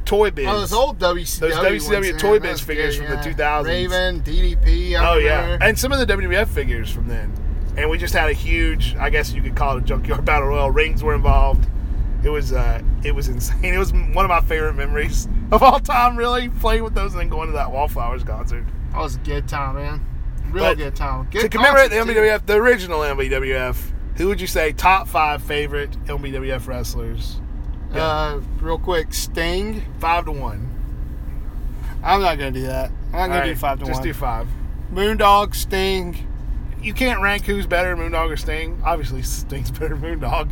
[0.04, 0.48] toy bins.
[0.48, 1.38] Oh, those old WCW.
[1.40, 1.54] Those
[1.88, 3.60] WCW ones, Toy yeah, that's figures good, from the yeah.
[3.62, 3.64] 2000s.
[3.64, 4.94] Raven, DDP.
[4.98, 7.32] I Oh yeah, and some of the WWF figures from then.
[7.76, 10.48] And we just had a huge, I guess you could call it a junkyard battle
[10.48, 10.70] royal.
[10.70, 11.68] Rings were involved.
[12.22, 13.58] It was, uh, it was insane.
[13.74, 16.16] It was one of my favorite memories of all time.
[16.16, 18.64] Really playing with those and then going to that Wallflowers concert.
[18.92, 20.06] That was a good time, man.
[20.50, 21.28] Real But good time.
[21.30, 22.46] Good to commemorate the concert, too.
[22.46, 23.76] The original MBWF,
[24.16, 27.40] who would you say top five favorite MBWF wrestlers?
[27.92, 29.82] Uh, real quick, Sting.
[29.98, 30.68] Five to one.
[32.02, 32.90] I'm not gonna do that.
[32.90, 34.06] I'm not gonna right, do five to just one.
[34.06, 34.48] Just do five.
[34.92, 36.16] Moondog, Sting,
[36.82, 38.80] You can't rank who's better, Moondog or Sting.
[38.84, 40.50] Obviously, Sting's better Moondog.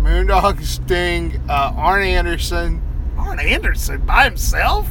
[0.00, 2.82] Moondog, Sting, uh, Arn Anderson.
[3.16, 4.88] Arn Anderson by himself.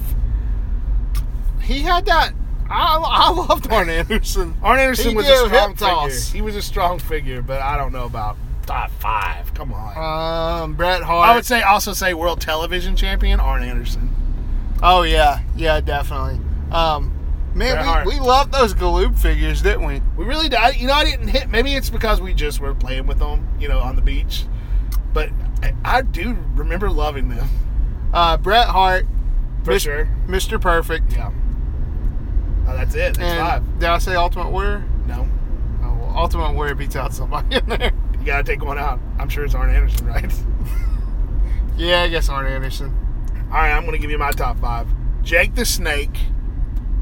[1.62, 2.34] He had that.
[2.70, 4.58] I, I loved Arn Anderson.
[4.64, 5.88] Arn Anderson He was a strong figure.
[5.88, 6.32] toss.
[6.32, 8.36] He was a strong figure, but I don't know about
[8.66, 9.54] top five.
[9.54, 10.64] Come on.
[10.64, 11.30] Um, Bret Hart.
[11.30, 14.14] I would say also say world television champion Arn Anderson.
[14.84, 16.40] Oh yeah, yeah, definitely.
[16.72, 17.17] Um,
[17.58, 20.02] man, we, we loved those Galoob figures, didn't we?
[20.16, 20.60] We really did.
[20.60, 21.50] I- You know, I didn't hit.
[21.50, 24.46] Maybe it's because we just were playing with them, you know, on the beach.
[25.14, 25.30] But
[25.64, 27.50] I, I do remember loving them
[28.14, 29.06] Uh, Bret Hart,
[29.64, 30.08] for Mis- sure.
[30.28, 30.62] Mr.
[30.62, 31.32] Perfect, Yeah.
[32.68, 33.16] Oh, that's it.
[33.18, 33.80] That's and five.
[33.80, 34.84] did I say Ultimate Warrior?
[35.08, 35.28] No,
[35.82, 37.92] Oh, well, Ultimate Warrior beats out somebody in there.
[38.20, 39.00] you gotta take one out.
[39.18, 40.32] I'm sure it's Arn Anderson, right?
[41.78, 42.92] Yeah, I guess Arn Anderson.
[43.52, 44.88] All right, I'm gonna give you my top five.
[45.22, 46.18] Jake the Snake.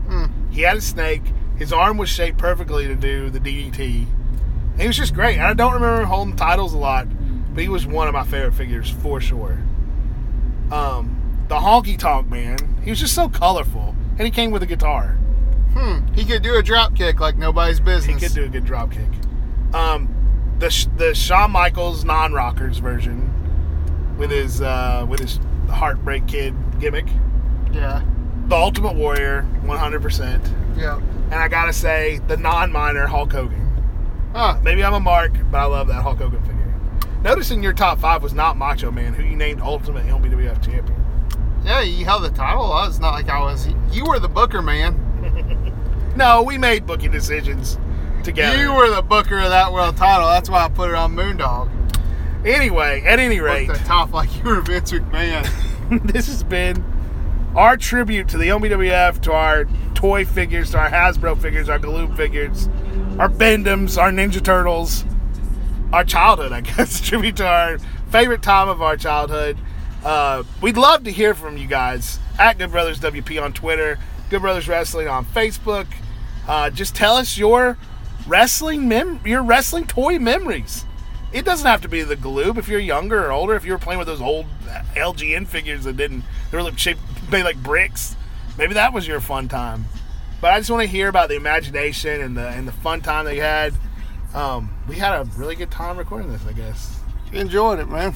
[0.07, 0.25] Hmm.
[0.55, 1.21] He had a snake.
[1.57, 4.07] His arm was shaped perfectly to do the DDT.
[4.71, 5.35] And he was just great.
[5.35, 7.07] And I don't remember him holding titles a lot,
[7.53, 9.61] but he was one of my favorite figures for sure.
[10.71, 12.57] Um, the Honky Tonk Man.
[12.83, 15.17] He was just so colorful, and he came with a guitar.
[15.73, 16.07] Hmm.
[16.13, 18.21] He could do a drop kick like nobody's business.
[18.21, 19.09] He could do a good drop kick.
[19.73, 25.39] Um, the the Shawn Michaels non rockers version with his uh, with his
[25.69, 27.07] Heartbreak Kid gimmick.
[27.73, 28.03] Yeah.
[28.47, 30.77] The Ultimate Warrior, 100%.
[30.77, 30.97] Yeah.
[30.97, 33.61] And I gotta say, the non-minor Hulk Hogan.
[34.33, 34.59] Huh.
[34.63, 36.73] Maybe I'm a mark, but I love that Hulk Hogan figure.
[37.23, 41.03] Notice in your top five was not Macho Man, who you named Ultimate MBWF Champion.
[41.63, 42.71] Yeah, you held the title.
[42.83, 43.67] It's not like I was.
[43.91, 45.73] You were the booker, man.
[46.15, 47.77] No, we made booking decisions
[48.23, 48.57] together.
[48.57, 50.27] You were the booker of that world title.
[50.27, 51.69] That's why I put it on Moondog.
[52.45, 56.03] Anyway, at any Put rate, the top like you were Vince McMahon.
[56.13, 56.83] this has been
[57.55, 62.15] our tribute to the MBWF, to our toy figures, to our Hasbro figures, our Galoob
[62.17, 62.67] figures,
[63.17, 65.05] our Bendums, our Ninja Turtles,
[65.93, 66.99] our childhood, I guess.
[67.01, 67.77] tribute to our
[68.09, 69.57] favorite time of our childhood.
[70.03, 73.97] Uh, we'd love to hear from you guys at Good Brothers WP on Twitter,
[74.29, 75.87] Good Brothers Wrestling on Facebook.
[76.47, 77.77] Uh, just tell us your
[78.27, 80.85] wrestling mem- your wrestling toy memories.
[81.33, 82.57] It doesn't have to be the Galoob.
[82.57, 84.45] If you're younger or older, if you were playing with those old
[84.95, 87.01] LJN figures that didn't, they were like shaped
[87.31, 88.15] made like bricks.
[88.57, 89.85] Maybe that was your fun time.
[90.41, 93.25] But I just want to hear about the imagination and the and the fun time
[93.25, 93.73] they had.
[94.33, 96.99] Um, we had a really good time recording this, I guess.
[97.31, 98.13] You enjoyed it, man.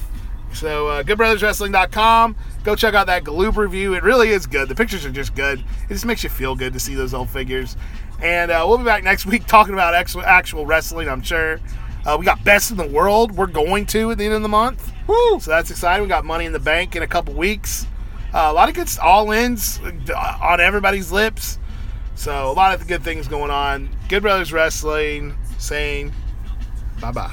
[0.52, 2.36] So, uh, goodbrotherswrestling.com.
[2.64, 3.94] Go check out that Galoob review.
[3.94, 4.68] It really is good.
[4.68, 5.60] The pictures are just good.
[5.60, 7.76] It just makes you feel good to see those old figures.
[8.20, 11.60] And uh, we'll be back next week talking about actual, actual wrestling, I'm sure.
[12.04, 13.32] Uh, we got Best in the World.
[13.32, 14.92] We're going to at the end of the month.
[15.06, 15.40] Woo!
[15.40, 16.02] So that's exciting.
[16.02, 17.86] We got Money in the Bank in a couple weeks.
[18.32, 21.58] Uh, a lot of good all ins on everybody's lips.
[22.14, 23.88] So, a lot of good things going on.
[24.08, 26.12] Good Brothers Wrestling saying
[27.00, 27.32] bye bye.